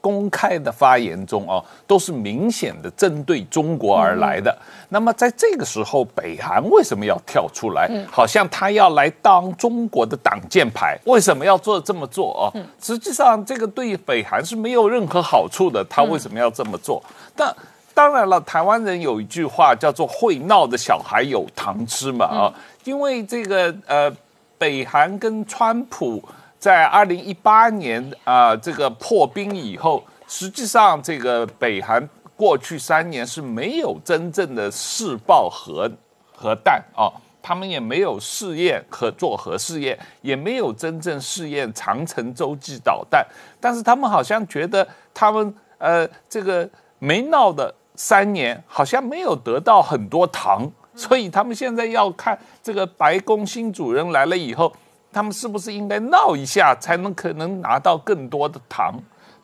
[0.03, 4.55] 公开的发言中啊，都是明显的针对中国而来的。
[4.91, 7.89] 那么在这个时候，北韩为什么要跳出来？
[8.11, 10.99] 好像他要来当中国的挡箭牌？
[11.07, 12.53] 为什么要做这么做啊？
[12.83, 15.83] 实际上，这个对北韩是没有任何好处的。
[15.89, 17.03] 他为什么要这么做？
[17.35, 17.55] 但
[17.95, 22.53] 当然了，台湾人有一句话叫做“会闹的小孩有糖吃”嘛啊，
[22.85, 24.11] 因为这个呃，
[24.59, 26.23] 北韩跟川普
[26.63, 35.91] 在二零一八年啊这个破冰以后，实际上这个北韩过去三年是没有真正的试爆核
[36.33, 37.11] 核弹啊，
[37.43, 43.27] 他们也没有试验和做核试验，也没有真正试验长城洲际导弹，
[43.59, 47.75] 但是他们好像觉得他们呃这个没闹的。
[47.95, 54.73] 三年好像没有得到很多糖，所以他们现在要看这个白宫新主人来了以后，
[55.13, 58.95] 他们是不是应该闹一下，才能可能拿到更多的糖。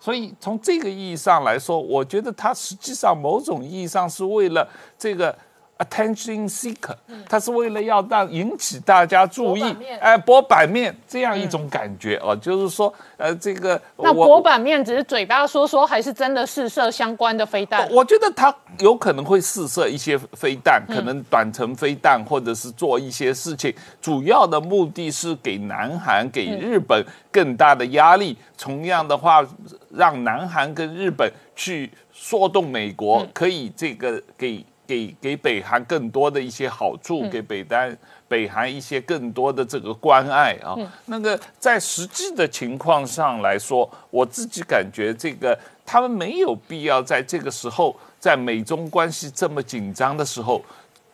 [0.00, 5.36] 所以从这个意义上来说，我觉得他实际上某种意义上是为了这个。
[5.78, 6.96] Attention seeker，
[7.28, 9.62] 他是为了要让引起大家注意，
[10.00, 17.88] 哎，博版面这样一种感觉哦，就是说，呃，这个那博版面只是嘴巴说说，还是真的试射相关的飞弹？
[17.92, 28.36] 我觉得他有可能会试射一些飞弹，可能短程飞弹，或者是做一些事情，主要的目的是给南韩、给日本更大的压力。
[28.58, 29.46] 同样的话，
[29.90, 34.66] 让南韩跟日本去说动美国，可以这个给。
[34.88, 37.94] 给给北韩更多的一些好处，给北单
[38.26, 40.74] 北韩一些更多的这个关爱啊。
[41.04, 50.64] 那个在实际的情况上来说，我自己感觉这个他们没有必要在这个时候，在美中关系这么紧张的时候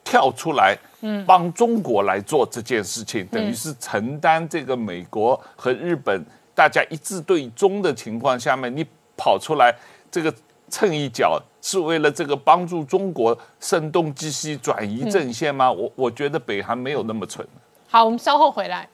[0.05, 9.75] 跳出来，嗯，帮中国来做这件事情，等于是承担这个美国和日本大家一致对中的情况下面，你跑出来
[10.13, 10.33] 这个。
[10.71, 15.73] 蹭一脚是为了这个帮助中国声东击西转移阵线吗？
[15.73, 17.45] 我我觉得北韩没有那么蠢。
[17.89, 18.87] 好，我们稍后回来。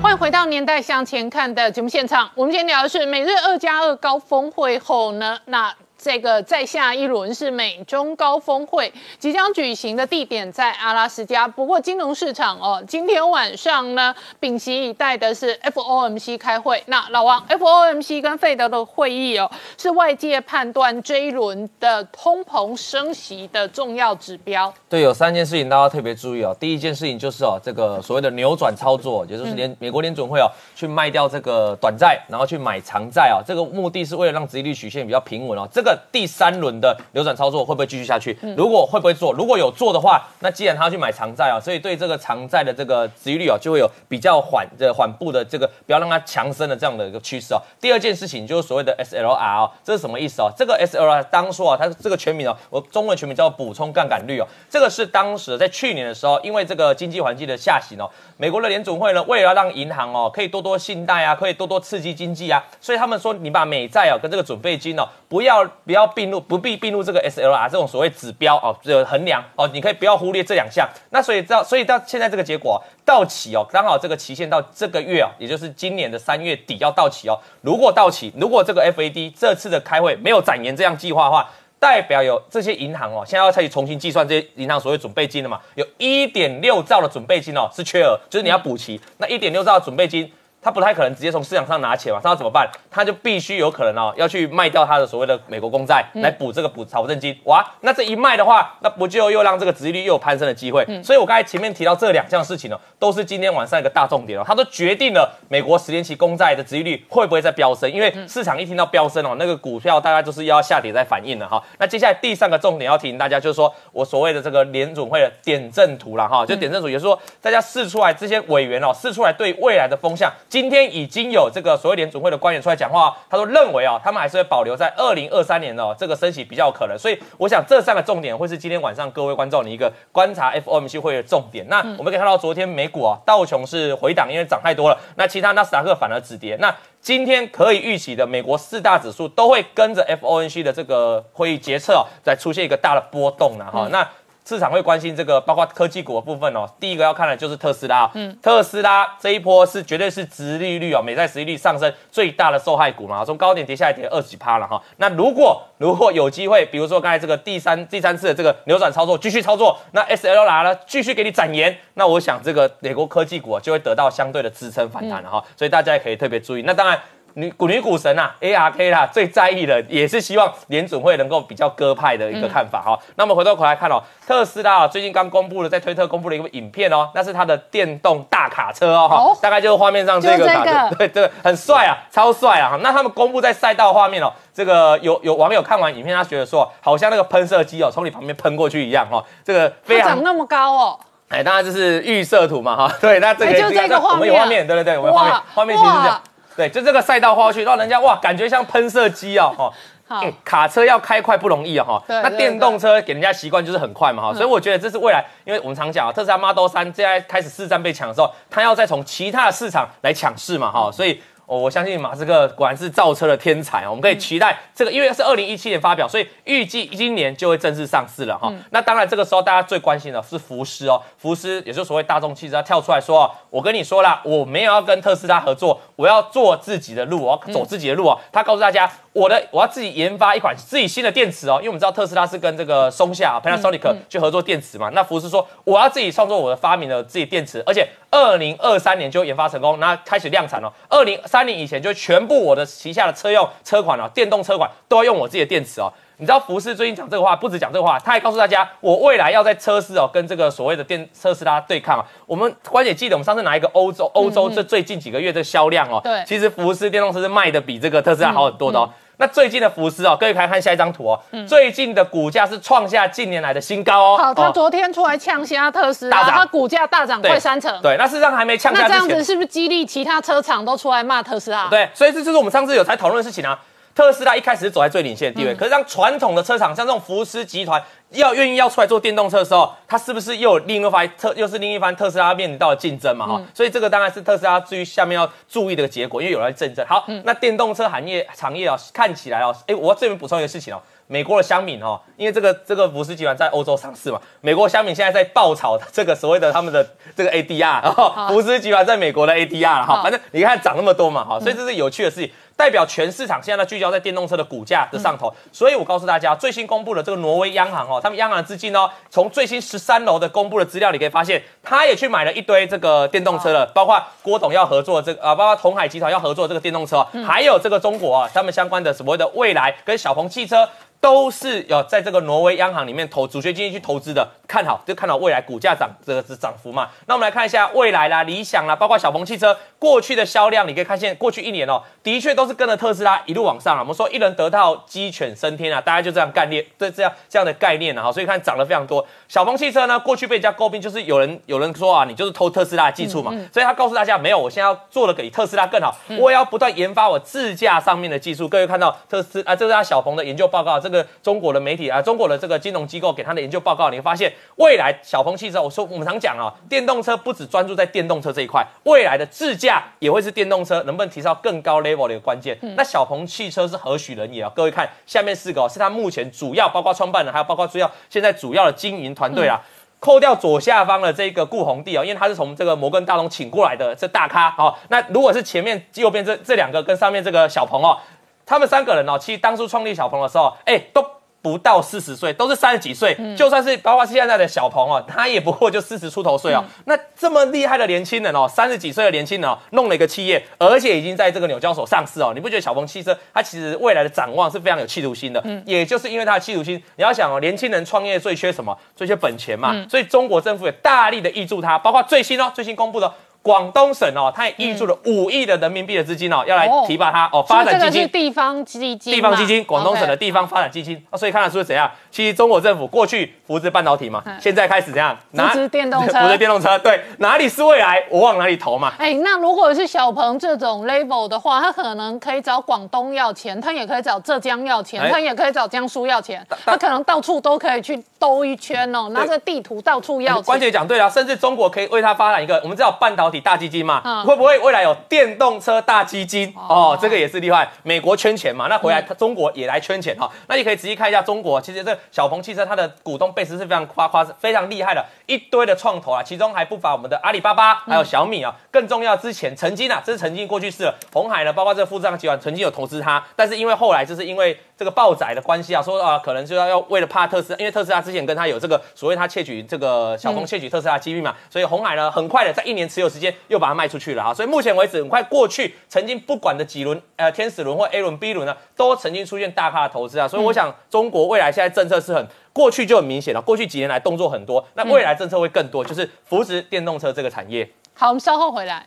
[0.00, 2.30] 欢迎回到年代向前看的节目现场。
[2.34, 5.76] 我们今天聊的是美日二加二高峰会后呢，那。
[6.06, 11.48] 这个再下一轮是美中高峰会即将举行的地点在阿拉斯加。
[11.48, 16.80] 不过金融市场哦，今天晚上呢，屏息以待的是 FOMC 开会。
[16.86, 24.72] 那老王，FOMC 跟费德的会议哦，是外界判断这一轮的通膨升息的重要指标。
[24.88, 26.56] 对，有三件事情大家特别注意哦。
[26.60, 33.42] 第一件事情就是哦，这个所谓的扭转操作，也就是联美国联准会哦，去卖掉这个短债，然后去买长债啊。
[33.44, 35.66] 这个目的是为了让殖利率曲线比较平稳哦。
[35.72, 38.36] 这个第三轮的流转操作会不会继续下去？
[38.56, 39.32] 如果会不会做？
[39.32, 47.60] 如果有做的话，那既然他要去买长债啊，所以对这个长债的这个殖利率啊，就会有比较缓的缓步的这个不要让它强升的这样的一个趋势啊。
[47.80, 50.50] 第二件事情就是所谓的 SLR 哦，这是什么意思啊？
[50.56, 70.86] 这个 SLR 当初啊，它这个全名哦，我中文全名叫补充杠杆率哦，这个是当时在去年的时候，因为这个经济环境的下行哦，美国的联总会呢，为了要让银行哦可以多多信贷啊，可以多多刺激经济啊，所以他们说你把美债哦跟这个准备金哦，不要不要并入，不必并入这个 SLR 这种所谓指标哦，这衡量哦，你可以不要忽略这两项。
[71.10, 77.38] 那所以到所以到现在这个结果到期哦，刚好这个期限到这个月哦，也就是今年的三月底要到期哦。
[77.62, 81.48] 如果到期，如果这个 FAD 这次的开会没有展延这样计划的话，
[81.78, 85.60] 代表有这些银行哦，现在要开始重新计算这些银行所谓准备金了嘛？
[85.76, 89.00] 有一点六兆的准备金哦是缺额，就是你要补齐。
[89.18, 90.32] 那一点六兆的准备金，
[90.66, 92.68] 他不太可能直接从市场上拿钱嘛，他要怎么办？
[92.90, 97.38] 他就必须有可能哦要去卖掉他的所谓的美国公债来补这个补保证金。
[97.44, 100.84] 哇，那这一卖的话，那不就又让这个殖利率又有攀升的机会？
[101.04, 107.88] 所以我刚才前面提到这两项事情呢，都是今天晚上一个大重点哦，它都决定了美国十年期公债的殖利率会不会再飙升。
[107.88, 111.62] 因为市场一听到飙升哦，那个股票大概就是要下跌在反应了哈。
[111.78, 126.98] 那接下来第三个重点要提醒大家，就是说我所谓的这个联准会的点阵图了哈，就点阵图，也就是说大家试出来这些委员哦，试出来对未来的风向，今天已经有这个所谓联准会的官员出来讲话，他说认为啊，他们还是会保留在二零二三年哦，这个升息比较可能。
[126.98, 131.68] 所以我想这三个重点会是今天晚上各位观众的一个观察 FOMC 会的重点。
[131.68, 136.56] 那我们可以看到昨天美股啊，道琼是回档，因为涨太多了，那其他纳斯达克反而止跌。
[136.58, 143.86] 那今天可以预期的，美国四大指数都会跟着 FOMC 的这个会议决策哦，再出现一个大的波动了哈。
[143.92, 144.08] 那
[144.48, 146.64] 市场会关心这个，包括科技股的部分哦。
[146.78, 154.80] 第一个要看的就是特斯拉，嗯，特斯拉这一波是绝对是殖利率哦，美债殖利率上升最大的受害股嘛，从高点跌下来跌二十几趴了哈。
[154.98, 165.44] 那如果如果有机会，比如说刚才这个第三第三次的这个扭转操作继续操作，那 SLR 呢继续给你展延，那我想这个美国科技股啊就会得到相对的支撑反弹了哈。
[165.56, 166.62] 所以大家也可以特别注意。
[166.62, 166.96] 那当然。
[167.38, 172.98] 女股女股神啊，ARK 啦，最在意的也是希望联准会能够比较鸽派的一个看法哈。
[173.16, 182.78] 那我们回头回来看哦，特斯拉啊，最近刚公布了，在推特公布了一个影片哦，那是它的电动大卡车哦，哈，大概就是画面上这个卡车，对 对，很帅啊，超帅啊。
[182.82, 190.98] 那他们公布在赛道画面哦，这个有有网友看完影片，他觉得说，好像那个喷射机哦，从你旁边喷过去一样哈，这个非常长那么高哦。
[191.28, 196.22] 哎，当然这是预设图嘛哈， 对，那这个就这个画面，我们有画面，对对对，我们画面画面其实是这样。
[196.56, 199.72] 对，就这个赛道画去，让人家哇，感觉像喷射机啊，哈。
[200.08, 202.02] 哎，卡车要开快不容易啊，哈。
[202.08, 204.32] 那电动车给人家习惯就是很快嘛，哈。
[204.32, 210.90] 所以我觉得这是未来，因为我们常讲啊，特斯拉 Model 三现在开始市占被抢的时候，它要再从其他的市场来抢市嘛，哈。
[210.90, 211.20] 所以。
[211.46, 213.90] 哦，我相信马斯克果然是造车的天才哦！
[213.90, 218.52] 我们可以期待这个，因为是二零一七年发表，所以预计今年就会正式上市了哈。
[218.70, 228.20] 那当然，这个时候大家最关心的是福斯哦，福斯也就是所谓大众汽车跳出来说，哦我跟你说了，我没有要跟特斯拉合作，我要做自己的路，我要走自己的路哦。
[228.32, 245.92] 他告诉大家，我的我要自己研发一款自己新的电池哦，因为我们知道特斯拉是跟这个松下 Panasonic 去合作电池嘛，那福斯说我要自己创作我的发明的自己电池，而且二零二三年就研发成功，那开始量产了，二零三年以前就全部我的旗下的车用车款哦，电动车款都要用我自己的电池哦。
[246.18, 252.04] 你知道福斯最近讲这个话，不止讲这个话，他还告诉大家，我未来要在车市哦跟这个所谓的电特斯拉对抗啊。
[252.24, 258.88] 我们关姐记得我们上次拿一个欧洲欧洲这最近几个月的销量哦，对，其实福斯电动车是卖的比这个特斯拉好很多的哦。
[259.18, 264.18] 那最近的福斯哦，各位可以看下一张图哦，最近的股价是创下近年来的新高哦。
[264.18, 267.80] 好，他昨天出来呛虾特斯拉，他股价大涨快三成。
[267.80, 271.68] 对，那事实上还没呛下那这样子是不是激励其他车厂都出来骂特斯拉？
[271.68, 273.58] 对，所以这就是我们上次有才讨论的事情啊。
[273.96, 283.26] 特斯拉一开始是走在最领先的地位，可是当传统的车厂像这种福斯集团要愿意要出来做电动车的时候，它是不是又有另一番特又是另一番特斯拉面临到的竞争嘛？
[283.26, 286.84] 哈，所以这个当然是特斯拉至于下面要注意的结果，因为有人竞争。
[286.86, 290.82] 好，那电动车行业产业啊，看起来哦，哎，我这边补充一个事情哦。
[291.08, 296.84] 美国的香米哦，因为这个这个福斯集团在欧洲上市嘛，美国香米现在在爆炒这个所谓的他们的
[297.16, 302.30] 这个 ADR，然后福斯集团在美国的 ADR 哈，反正你看涨那么多嘛哈，所以这是有趣的事情。
[302.56, 305.32] 代表全市场现在都聚焦在电动车的股价的上头。
[305.52, 320.68] 所以我告诉大家，最新公布的这个挪威央行哦，他们央行的资金哦，从最新十三楼的公布的资料，你可以发现，他也去买了一堆这个电动车了，包括郭董要合作这个啊，包括同海集团要合作这个电动车嗯，还有这个中国啊，他们相关的所谓的未来跟小鹏汽车。
[321.00, 326.88] 都是有在这个挪威央行里面投主权基金去投资的，看好就看好未来股价涨这个是涨幅嘛。
[327.06, 333.80] 那我们来看一下未来啦、理想啦，包括小鹏汽车过去的销量，你可以看见过去一年哦，的确都是跟着特斯拉一路往上啊。
[333.80, 339.06] 我们说一人得道鸡犬升天啊，大家就这样概念，这这样这样的概念啊，所以看涨得非常多。
[339.28, 348.48] 小鹏汽车呢，过去被人家诟病就是有人有人说啊，你就是偷特斯拉的技术嘛，所以他告诉大家没有，我现在要做的比特斯拉更好，我也要不断研发我自驾上面的技术。
[348.48, 351.66] 各位看到特斯啊，这是他小鹏的研究报告，这个中国的。
[351.66, 362.56] 媒体啊，中国的这个金融机构给他的研究报告，你会发现未来小鹏汽车，我说我们常讲啊，电动车不只专注在电动车这一块，未来的自驾也会是电动车能不能提升到更高 level 的一个关键。
[362.76, 364.52] 那小鹏汽车是何许人也啊？
[364.54, 369.60] 各位看下面四个哦，是他目前主要包括创办人，还有包括主要现在主要的经营团队啊。
[369.98, 374.72] 扣掉左下方的这个顾宏弟哦，因为他是从这个摩根大通请过来的这大咖哦。
[374.88, 377.98] 那如果是前面右边这这两个跟上面这个小鹏哦，
[378.46, 381.04] 他们三个人哦，其实当初创立小鹏的时候，哎都。
[381.42, 386.64] 不到四十岁，都是三十几岁，就算是包括现在的小鹏哦，他也不过就四十出头岁哦。
[386.86, 392.32] 那这么厉害的年轻人哦，三十几岁的年轻人哦，弄了一个企业，而且已经在这个纽交所上市哦。
[392.34, 395.40] 你不觉得小鹏汽车它其实未来的展望是非常有企图心的？
[395.44, 398.76] 嗯，也就是因为它的企图心，你要想哦，年轻人创业最缺什么？
[398.96, 399.72] 最缺本钱嘛。
[399.88, 403.14] 所以中国政府也大力的挹注它，包括最新哦，最新公布的。
[403.46, 408.08] 广东省哦，它也挹注了五亿的人民币的资金哦，要来提拔它哦，发展基金。
[408.08, 409.14] 地方基金。
[409.14, 411.00] 地方基金，广东省的地方发展基金。
[411.16, 411.88] 所以看得出怎样？
[412.16, 415.14] 其实中国政府过去扶持半导体嘛，现在开始怎样？
[415.34, 416.14] 扶持电动车。
[416.24, 418.94] 扶持电动车，对，哪里是未来，我往哪里投嘛。
[418.96, 430.44] 哎，那如果是小鹏这种 level 的话，他可能可以找广东要钱，他也可以找浙江要钱，他也可以找江苏要钱，他可能到处都可以去兜一圈哦，拿着地图到处要钱。
[430.44, 434.24] 关键讲对了，甚至中国可以为他发展一个，我们知道半导体大基金嘛。
[434.24, 436.96] 会不会未来有电动车大基金哦？
[436.98, 437.68] 这个也是厉害。
[437.82, 440.30] 美国圈钱嘛，那回来中国也来圈钱哈。
[440.46, 448.54] 那你可以仔细看一下中国，其实这小鹏汽车它的股东贝斯是非常夸夸非常厉害的，一堆的创投啊，其中还不乏我们的阿里巴巴，还有小米啊。
[448.70, 464.34] 更重要，之前曾经啊，这是曾经过去式了，红海呢，包括这个富士康集团曾经有投资它，但是因为后来就是因为这个爆载的关系啊，说啊，可能就要要为了怕特斯拉，因为特斯拉之前跟他有这个所谓他窃取这个小鹏窃取特斯拉机密嘛，所以红海呢很快的在一年持有时间又把它卖出去了啊。
[464.34, 470.28] 所以目前为止，很快过去曾经不管的几轮呃天使轮或 A 轮 B 轮呢，都曾经出现大咖的投资啊。
[470.28, 477.68] 所以我想中国未来现在政策是很过去就很明显了，过去几年来动作很多，那未来政策会更多，就是扶持电动车这个产业。
[477.94, 478.86] 好，我们稍后回来。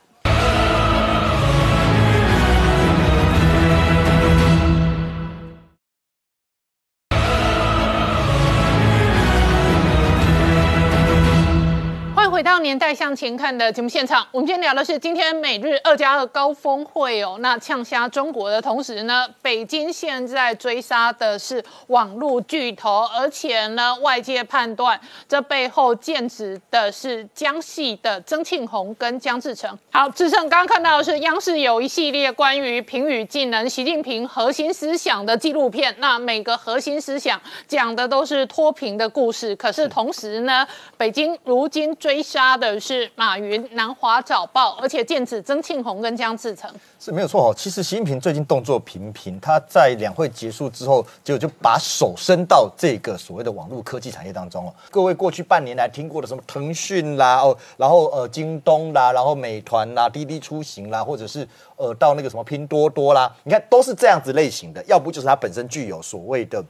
[12.40, 17.36] 回到年代向前看的节目现场，我们今天聊的是今天美日二加二高峰会哦。
[17.42, 24.98] 那呛瞎中国的同时呢，北京现在追杀的是网络巨头，而且呢，外界判断
[25.28, 29.78] 这背后剑指的是江系的曾庆红跟江志成。
[29.92, 35.94] 好，志成刚刚看到的是央视有一系列关于评语技能、习近平核心思想的纪录片。
[35.98, 42.24] 那每个核心思想讲的都是脱贫的故事，可是同时呢，北京如今追。
[42.30, 47.54] 杀的是马云、南华早报，而且剑指曾庆红跟江志成是没有错哦。
[47.58, 54.74] 其实习近平最近动作频频，他在两会结束之后，结果就把手伸到这个所谓的网络科技产业当中了。
[54.92, 61.48] 各位过去半年来听过的什么腾讯啦，哦，然后呃京东啦，然后美团啦、滴滴出行啦，或者是
[61.78, 66.64] 呃到那个什么拼多多啦，你看都是这样子类型的，要不就是它本身具有所谓的。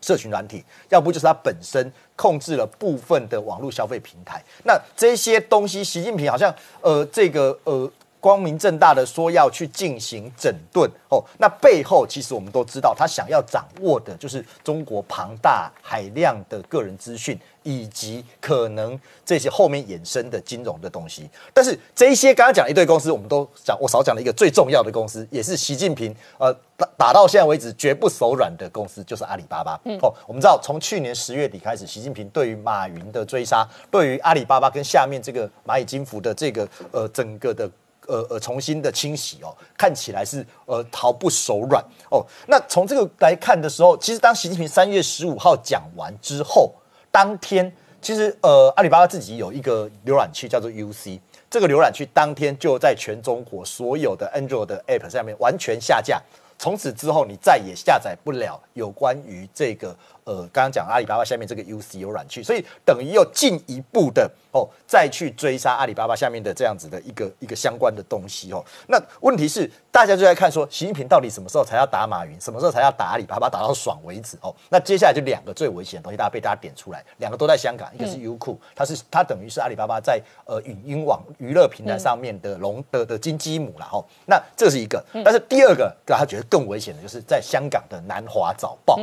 [0.00, 4.42] 社群软体，要不就是它本身控制了部分的网络消费平台。
[4.64, 7.90] 那这些东西，习近平好像呃，这个呃。
[8.20, 21.28] 光明正大的说要去进行整顿哦，那背后其实我们都知道，他想要掌握的就是中国庞大海量的个人资讯，以及可能这些后面衍生的金融的东西。
[21.54, 29.80] 但是这一些刚刚讲一堆公司，我们都讲，我少讲了一个最重要的公司，也是习近平呃打打到现在为止绝不手软的公司，就是阿里巴巴。
[30.02, 37.68] 哦，我们知道从去年十月底开始，习近平对于马云的追杀，对于阿里巴巴跟下面这个蚂蚁金服的这个呃整个的。
[38.10, 41.80] 呃呃，重新的清洗哦，看起来是呃毫不手软
[42.10, 42.26] 哦。
[42.48, 46.74] 那从这个来看的时候，其实当习近平三月十五号讲完之后，
[47.12, 47.72] 当天
[48.02, 56.20] 其实呃阿里巴巴自己有一个浏览器叫做 UC，这个浏览器当天就在全中国所有的 Android 的 App 上面完全下架。
[56.58, 68.64] 从此之后，你再也下载不了有关于这个呃，刚刚讲阿里巴巴下面这个 UCO 软去，所以等于又进一步的哦，再去追杀阿里巴巴下面的这样子的一个一个相关的东西哦。
[68.88, 74.54] 那问题是，大家就在看说，习近平到底什么时候才要打马云，什么时候才要打阿里巴巴，打到爽为止哦。
[74.68, 84.04] 那接下来就两个最危险的东西，大家被大家点出来，两个都在香港，一个是优酷，它是它等于是阿里巴巴在呃语音网娱乐平台上面的龙的的金鸡母了哦。
[84.26, 88.98] 那这是一个，但是第二个，他觉得更危险的就是在香港的南华早报。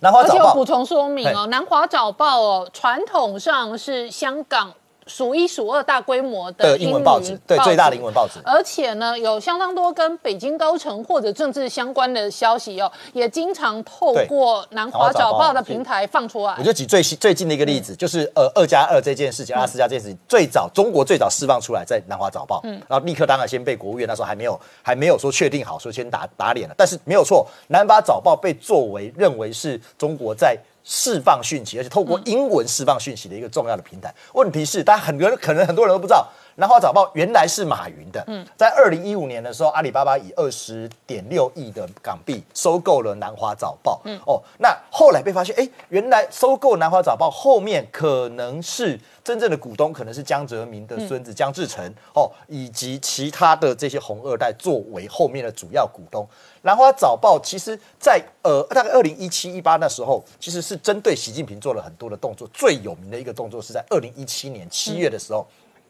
[0.00, 4.72] 南华而且我补充说明哦，南华早报哦，传统上是香港
[5.08, 8.38] 数一数二大规模的的英文报纸，对最大的英文报纸。
[8.44, 16.62] 而且呢，有相当多跟北京高层或者政治相关的消息哦，也经常透过南华早报的平台放出来我。
[16.62, 30.58] 就举最最近的一个例子，就是呃二加二这件事情，阿拉斯加这件事情，最早中国最早释放出来在南华早报，嗯然后立刻当然先被国务院那时候还没有还没有说确定好，说先打打脸了，但是没有错，南华早报被作为认为是中国在。
[30.90, 34.12] 释放讯息，而且透过英文释放讯息的一个重要的平台。
[34.32, 36.26] 问题是，大家很多人可能很多人都不知道，
[36.58, 38.20] 南华早报原来是马云的。
[38.26, 44.00] 嗯，在二零一五年的时候，阿里巴巴以二十点六亿的港币收购了南华早报。
[44.04, 56.28] 嗯，哦，那后来被发现，哎，原来收购南华早报后面可能是真正的股东，可能是江泽民的孙子江志成哦，以及其他的这些红二代作为后面的主要股东。
[56.62, 62.48] 南华早报其实在呃大概二零一七一八那时候，其实是针对习近平做了很多的动作。
[62.52, 65.46] 最有名的一个动作是在二零一七年七月的时候，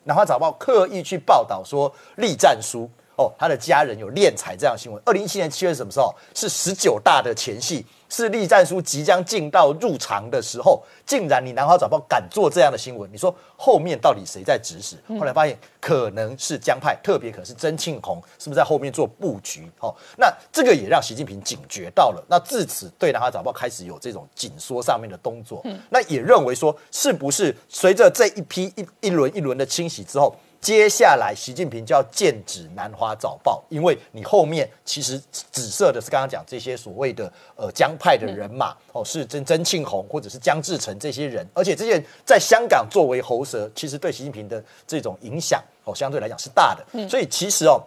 [0.09, 5.03] 南华早报刻意去报道说栗战书哦，他的家人有敛财这样的新闻。
[5.05, 6.15] 二零一七年七月什么时候？
[6.35, 14.97] 是十九大的前夕，是栗战书即将进到入场的时候，竟然你南华早报敢做这样的新闻，你说后面到底谁在指使？
[15.19, 19.69] 后来发现可能是江派，特别可能是曾庆红，是不是在后面做布局？
[19.81, 25.61] 哦，那这个也让习近平警觉到了，那自此对南华早报开始有这种紧缩上面的动作。
[25.91, 30.33] 那也认为说，是不是随着这一批一一轮一轮的清洗之后？
[30.61, 47.09] 接下来，习近平就要剑指南华早报，因为你后面其实紫色的是刚刚讲这些所谓的呃江派的人马、哦，是曾曾庆红或者是江志成这些人，而且这些人在香港作为喉舌，其实对习近平的这种影响哦，相对来讲是大的。
[47.09, 47.81] 所以其实哦，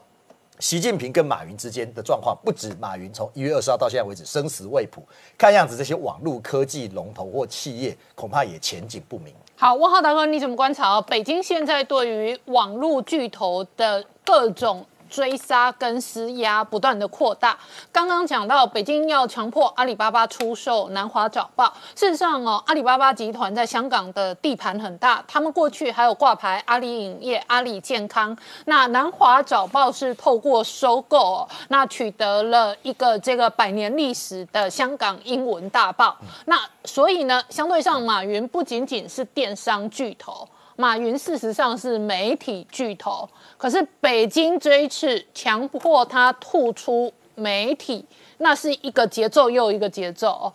[0.60, 5.04] 习近平跟马云之间的状况，不止马云从一月二十号到现在为止生死未卜，
[5.38, 9.36] 看样子这些网络科技龙头或企业恐怕也前景不明。
[9.62, 11.06] 好，汪浩大哥，你怎么观察哦？
[11.08, 17.56] 北京现在对于网络巨头的各种追杀跟施压不断的扩大。
[17.92, 21.72] 刚刚讲到，北京要强迫阿里巴巴出售南华早报。
[21.94, 28.36] 事实上哦，阿里巴巴集团在香港的地盘很大，他们过去还有挂牌阿里影业、阿里健康。
[28.66, 36.18] 那南华早报是透过收购、哦，那取得了一个这个百年历史的香港英文大报。
[36.46, 40.48] 那所以呢，相对上，马云不仅仅是电商巨头。
[40.76, 43.28] 马云事实上是媒体巨头，
[43.58, 48.06] 可是北京这一次强迫他吐出媒体，
[48.38, 50.54] 那是一个节奏又一个节奏哦。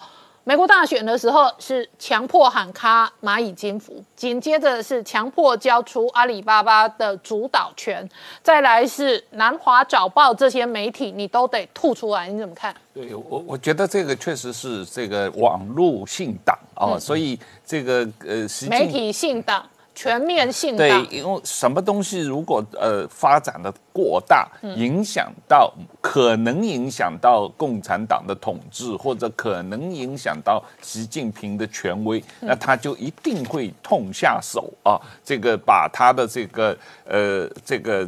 [0.48, 8.08] 美国大选的时候是强迫喊卡蚂蚁金服，紧接着是强迫交出阿里巴巴的主导权，
[8.44, 12.72] 再来是南华早报这些媒体你都得吐出来，你怎么看？
[12.94, 38.06] 对我，我觉得这个确实是这个网络性党啊、所以这个呃，媒体性党、全面性对党，，因为什么东西如果呃发展的过大，影响到可能影响到共产党的统治，或者可能影响到习近平的权威，那他就一定会痛下手啊，这个把他的这个呃这个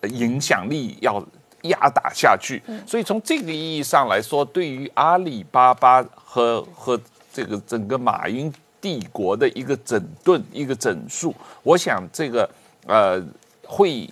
[0.00, 1.22] 呃影响力要。
[1.64, 7.00] 压打下去，所以从这个意义上来说，对于阿里巴巴和和
[7.32, 8.52] 这个整个马云
[8.84, 12.46] 帝国的一个整顿、一个整肃，我想这个
[12.86, 13.18] 呃
[13.62, 14.06] 会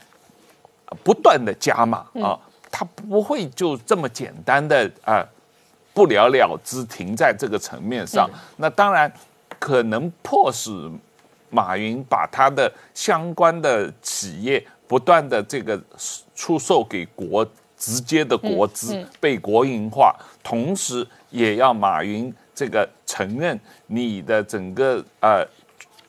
[1.04, 2.40] 不断的加码啊，
[2.70, 5.22] 它不会就这么简单的啊、
[5.92, 8.26] 不了了之停在这个层面上。
[8.56, 9.12] 那当然
[9.58, 10.90] 可能迫使
[11.50, 15.78] 马云把他的相关的企业不断的这个
[16.34, 17.46] 出售给国
[17.76, 25.46] 直接的国资，被国营化，同时也要马云这个承认你的整个呃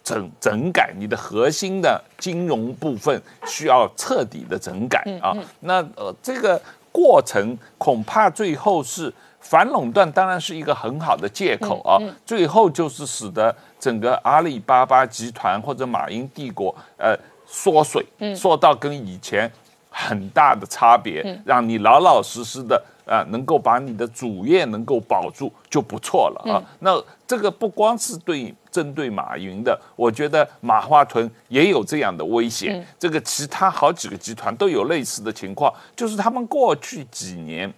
[0.04, 5.34] 整整改，你的核心的金融部分需要彻底的整改啊。
[5.62, 6.62] 那呃这个
[6.92, 11.98] 过程恐怕最后是反垄断，当然是一个很好的借口啊。
[12.26, 17.18] 最后就是使得整个阿里巴巴集团或者马云帝国呃。
[17.46, 18.04] 缩水，
[18.36, 19.52] 缩到跟以前
[19.92, 26.64] 很大的差别，让你老老实实的啊，能够把你的主业能够保住就不错了啊。
[26.80, 32.86] 那这个不光是对针对马云的，我觉得马化腾也有这样的危险。
[32.98, 37.72] 这个其他好几个集团都有类似的情况，就是他们过去几年，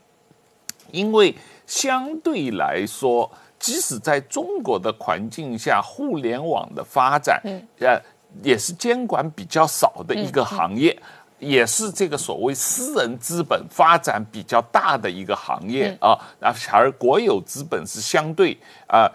[0.92, 1.34] 因为
[1.66, 7.42] 相对来说，即使在中国的环境下，互联网的发展，
[7.80, 8.00] 呃，
[8.44, 10.98] 也是监管比较少的一个行业。
[11.40, 16.18] 也是这个所谓私人资本发展比较大的一个行业啊，
[16.72, 18.58] 而国有资本是相对
[18.88, 19.10] 啊，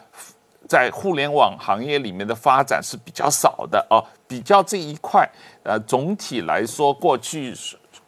[0.68, 3.98] 在互联网行业里面的发展是比较少的啊。
[4.28, 5.28] 比较这一块，
[5.64, 7.52] 呃，总体来说，过去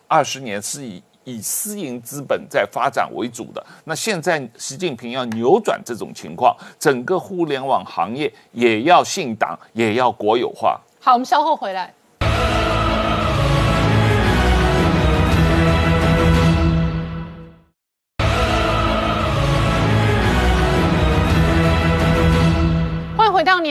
[0.06, 3.66] 二十年是以以私营资本在发展为主的。
[3.82, 10.80] 那现在习近平要扭转这种情况，整个互联网行业也要信党，也要国有化。
[11.00, 11.92] 好，我们稍后回来。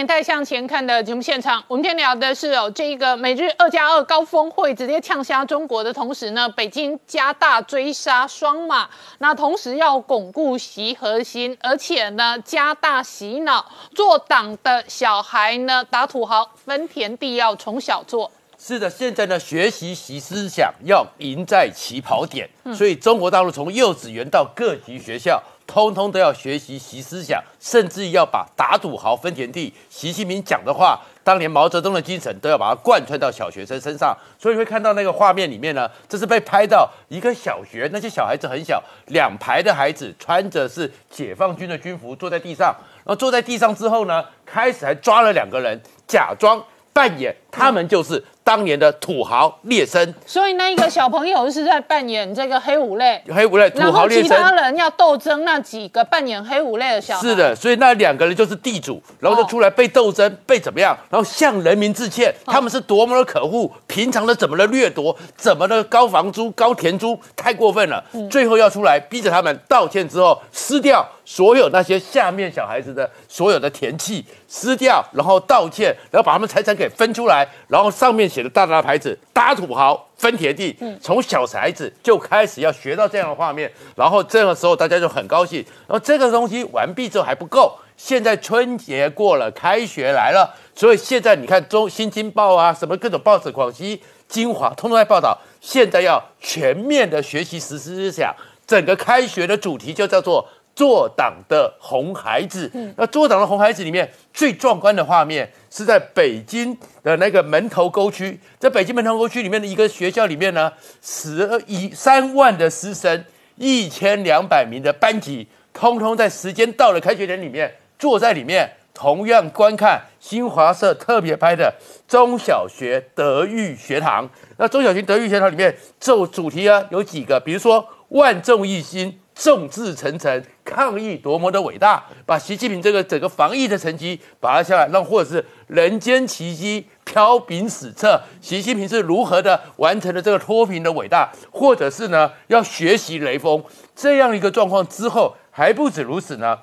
[0.01, 13.63] 回到年代向前看的节目现场，我们今天聊的是哦，这一个美日二加二高峰会直接呛瞎中国的同时呢，北京加大追杀双马，那同时要巩固习核心，而且呢加大洗脑，
[13.93, 18.31] 做党的小孩呢打土豪分田地要从小做。
[18.57, 25.41] 是的，现在呢学习习思想要赢在起跑点，所以中国大陆从幼稚园到各级学校。
[25.71, 34.13] 通通都要学习习思想，甚至要把打土豪分田地，习近平讲的话，当年毛泽东的精神都要把它贯穿到小学生身上。
[34.37, 42.75] 所以会看到那个画面里面呢，这是被拍到一个小学，那些小孩子很小，两排的孩子穿着是解放军的军服，坐在地上，
[43.05, 46.61] 然后坐在地上之后呢，开始还抓了两个人，假装
[46.91, 48.23] 扮演他们就是。
[48.43, 57.21] 当年的土豪劣绅，所以那一个小朋友是在扮演这个黑五类，黑五类土豪劣绅，其他人要斗争那几个扮演黑五类的小孩。
[57.21, 68.03] 是的，所以那两个人就是地主，然后就出来被斗争，被怎么样，然后向人民致歉，他们是多么的可恶，平常的怎么的掠夺，怎么的高房租、高田租，太过分了。
[68.31, 78.51] 最后要出来逼着他们道歉之后，撕掉所有那些下面小孩子的所有的田契，撕掉，然后道歉，然后把他们财产给分出来，然后上面写的。
[78.51, 85.65] 大大的牌子，打土豪分田地，从小孩子就开始要学到这样的画面，然后这个时候大家就很高兴。
[85.87, 98.35] 然后这个东西完毕之后还不够，现在春节过了，开学来了，所以现在你看中新京报啊，什么各种报纸，广西金华通通在报道，现在要全面的学习实施思想，
[98.67, 100.45] 整个开学的主题就叫做。
[100.81, 113.23] 做党的红孩子，嗯那坐党的红孩子里面最壮观的画面是在北京的那个门头沟区，在北京门头沟区里面的一个学校里面呢，十一三万的师生，
[113.57, 121.71] 一千两百名的班级，通通在时间到了开学典里面坐在里面，同样观看新华社特别拍的
[122.07, 124.27] 中小学德育学堂。
[124.57, 129.19] 那中小学德育学堂里面就主题啊有几个，比如说万众一心。
[129.41, 132.05] 众志成城，抗疫多么的伟大！
[132.27, 143.63] 把习近平这个整个防疫的成绩把它下来，让或者是人间奇迹飘炳史册，习近平是如何的完成了这个脱贫的伟大，或者是呢要学习雷锋
[143.95, 146.59] 这样一个状况之后，还不止如此呢。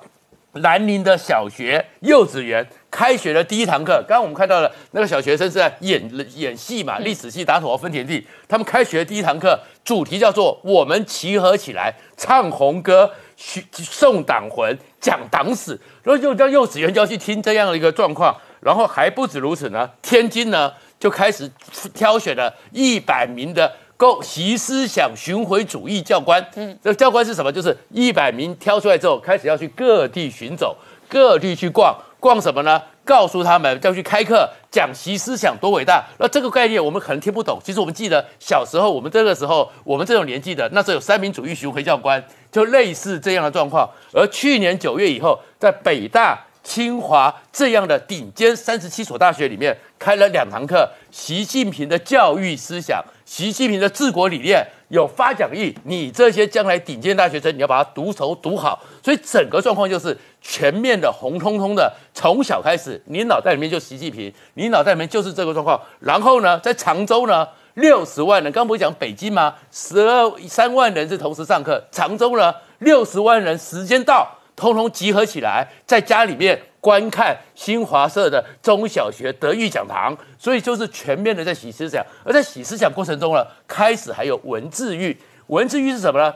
[0.53, 6.01] 南宁的小学、幼稚园开学的第一堂课，刚刚我们看到了那个小学生是在演
[6.35, 8.25] 演戏嘛，历史系打土豪分田地。
[8.47, 15.79] 他们开学的第一堂课主题叫做“我们集合起来唱红歌，送党魂，讲党史”。
[16.03, 21.49] 然后就叫幼稚园就要去听这样的一个状况，然后还不止如此呢，天津呢就开始
[21.93, 23.71] 挑选了一百名的。
[23.99, 27.51] 够习思想巡回主义教官，嗯，这教官是什么？
[27.51, 30.73] 就是一百名挑出来之后，开始要去各地巡走，
[31.09, 32.81] 各地去逛，逛什么呢？
[33.05, 36.05] 告诉他们要去开课，讲习思想多伟大。
[36.19, 37.59] 那这个概念我们可能听不懂。
[37.63, 43.89] 其实我们记得小时候，我们这个时候，我们这种年纪的，那时候有三民主义巡回教官，就类似这样的状况。
[44.13, 53.03] 而去年九月以后，在北大、清华这样的顶尖三十七所大学里面，开了两堂课，习近平的教育思想。
[53.25, 58.83] 习近平的治国理念有发讲义，你这些将来顶尖大学生，你要把它读熟读好。
[59.03, 65.79] 所以整个状况就是全面的红彤彤的，从小开始，你脑袋里面就习近平，你脑袋里面就是这个状况。
[65.99, 69.55] 然后呢，在常州呢，六十万人，刚不是讲北京吗？
[69.71, 82.03] 十二三万人是同时上课，常州呢，六十万人时间到，通通集合起来，在家里面观看新华社的中小学德育讲堂，所以就是全面的在洗思想。
[82.23, 85.17] 而在洗思想过程中呢，开始还有文字狱。
[85.47, 86.33] 文字狱是什么呢？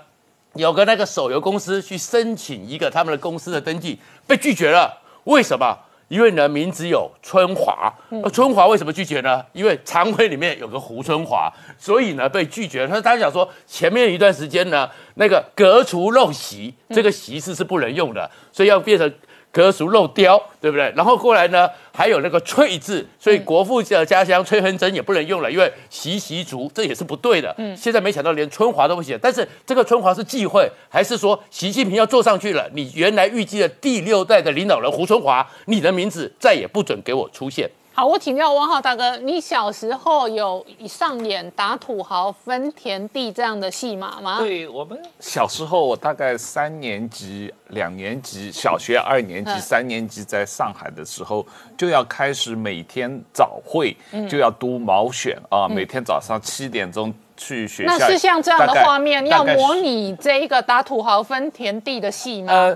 [0.56, 5.02] 有个那个手游公司去申请一个他们的公司的登记，被拒绝了。
[5.26, 5.78] 为什么？
[6.10, 9.44] 因为呢名字有春华，那春华为什么拒绝呢？
[9.54, 12.88] 因为常委里面有个胡春华，所以呢被拒绝。
[12.88, 19.12] 他他想说前面一段时间呢，那个革除陋习这个习字是不能用的，所以要变成。
[19.54, 20.92] 格俗肉雕，对不对？
[20.96, 27.54] 然后过来呢，还有那个翠字，所以国父的家乡崔恒珍也不能用了，因为习习族这也是不对的。
[27.60, 32.68] 嗯，现在没想到连春华都不写，但是这个春华是忌讳，还是说习近平要坐上去了？
[32.74, 37.70] 你原来预计的第六代的领导人胡春华，你的名字再也不准给我出现。
[37.96, 44.40] 好，我请教汪浩大哥，你小时候有上演打土豪分田地这样的戏码吗？
[44.40, 51.46] 对我们小时候，我大概三年级、两年级，小学二年级、三年级，在上海的时候，
[51.78, 53.96] 就要开始每天早会，
[54.28, 57.96] 就要读毛选啊，每天早上七点钟去学校。
[57.96, 62.76] 那是像这样的画面，要模拟这一个打土豪分田地的戏吗？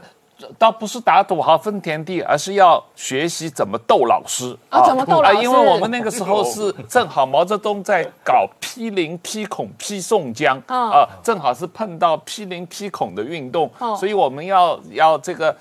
[0.57, 4.85] 倒不是打土豪分田地，而是要学习怎么斗老师啊？
[4.85, 5.41] 怎么斗老师？
[5.41, 15.55] 因为我们那个时候是正好毛泽东在搞批林、批孔、批宋江啊，正好是碰到批林、批孔的运动，所以我们要要这个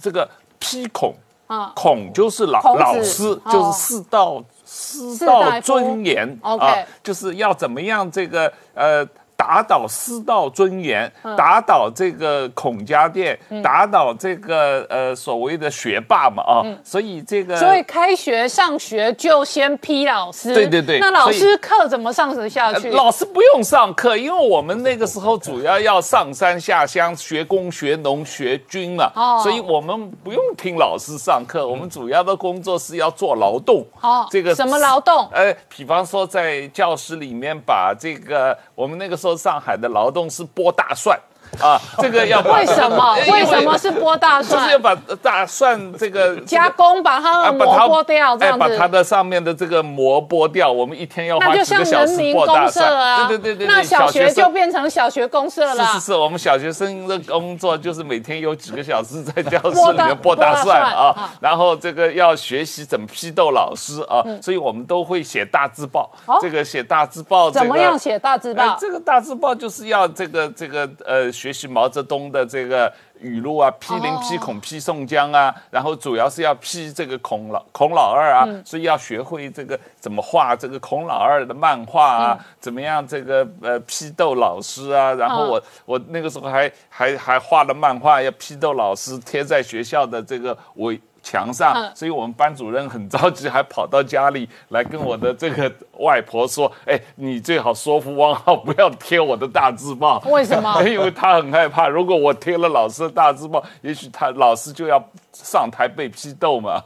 [0.00, 0.28] 这个
[0.58, 1.14] 批孔
[1.46, 9.06] 啊，孔就是老老师，就是四道四道尊严啊，就是要怎么样这个呃。
[9.42, 22.92] 打倒师道尊严，打倒这个孔家店，打倒这个呃所谓的学霸嘛啊，所以这个所以开学上学就先批老师，对对对，那老师课怎么上得下去？
[22.92, 29.10] 老师不用上课，因为我们那个时候主要要上山下乡学工学农学军嘛，
[29.42, 33.84] 所以我们不用听老师上课，我们主要的工作是要做劳动。
[34.00, 35.28] 哦，这个什么劳动？
[35.32, 39.31] 呃，比方说在教室里面把这个我们那个时候。
[39.36, 41.18] 上海的劳动是剥大蒜。
[41.60, 43.14] 啊，这个要为什么？
[43.30, 44.58] 为什么是剥大蒜？
[44.58, 48.58] 就是要把大蒜这个加工，把它的膜剥掉，这样子。
[48.58, 50.72] 把它的上面的这个膜剥掉。
[50.72, 53.28] 我们一天要花几个小时剥大蒜。
[53.28, 53.66] 对对对对。
[53.66, 55.84] 那小学就变成小学公社了。
[55.84, 66.10] 是是是，我们小学生的工作就是每天有几个小时在教室里面剥大蒜啊，然后这个要学习怎么批斗老师啊，所以我们都会写大字报。
[66.40, 68.74] 这个写大字报，怎么样写大字报？
[68.80, 71.30] 这个大字报就是要这个这个呃。
[71.42, 91.00] 学习毛泽东的这个语录啊，批林、批孔、批宋江啊，然后主要是要批这个孔老孔老二啊，所以要学会这个怎么画这个孔老二的漫画啊，怎么样这个呃批斗老师啊，然后我我那个时候还还还画了漫画要批斗老师，贴在学校的这个围。
[91.22, 100.82] 墙上，所以我们班主任很着急，还跑到家里来跟我的这个外婆说：“哎，你最好说服汪浩不要贴我的大字报。”为什么？
[100.82, 106.82] 因为他很害怕，如果我贴了老师的大字报，也许他老师就要上台被批斗嘛。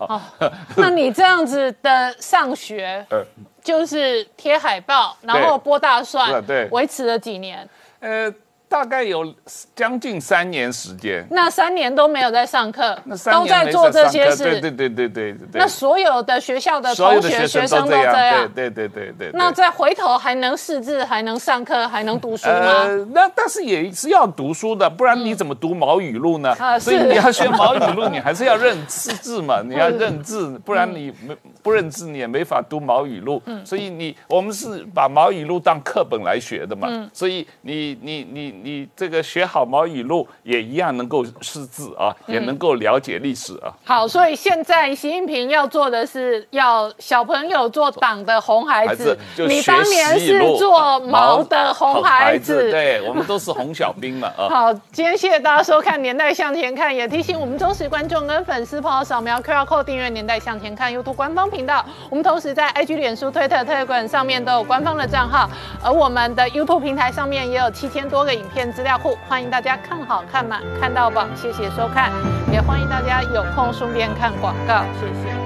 [0.76, 3.04] 那你这样子的上学，
[3.64, 7.68] 就是贴海报，然后剥大蒜，对，维持了几年？
[8.00, 8.32] 呃。
[8.68, 9.32] 大概有
[9.74, 12.98] 将近三年时间，那三年都没有在上课，
[13.30, 14.42] 都在做这些事。
[14.42, 15.60] 对对对对对对。
[15.60, 18.52] 那所有的学校的同学学生都这样。
[18.54, 19.30] 对对对对。
[19.32, 22.86] 那再回头还能识字，还能上课，还能读书吗？
[23.12, 26.54] 那但是也是要读书的，不然你怎么读毛语录呢？
[26.80, 31.36] 所以你要学毛语录，你还是要认识字嘛，你要认字，不然你没
[31.66, 33.42] 不认字，你也没法读毛语录。
[33.64, 36.88] 所以你我们是把毛语录当课本来学的嘛。
[37.12, 38.46] 所以你你你。
[38.46, 43.72] 你这个学好毛语录也一样能够识字啊，也能够了解历史啊。
[43.84, 49.18] 好，所以现在习近平要做的是要小朋友做党的红孩子，
[49.48, 54.48] 你当年是做毛的红孩子，对我们都是红小兵嘛啊。
[54.48, 61.84] 好，今天谢谢大家收看《年代向前看》，也提醒我们忠实观众跟粉丝朋友扫描 QR Code 订阅《年代向前看》YouTube 官方频道。
[62.10, 65.48] 我们同时在 IG、脸书、推特、推特管上面都有官方的账号，
[65.82, 68.46] 而我们的 YouTube 平台上面也有七千多个影。
[68.56, 72.10] 片资料库，欢迎大家看好看满看到饱，谢谢收看，
[72.50, 75.45] 也欢迎大家有空顺便看广告，谢谢。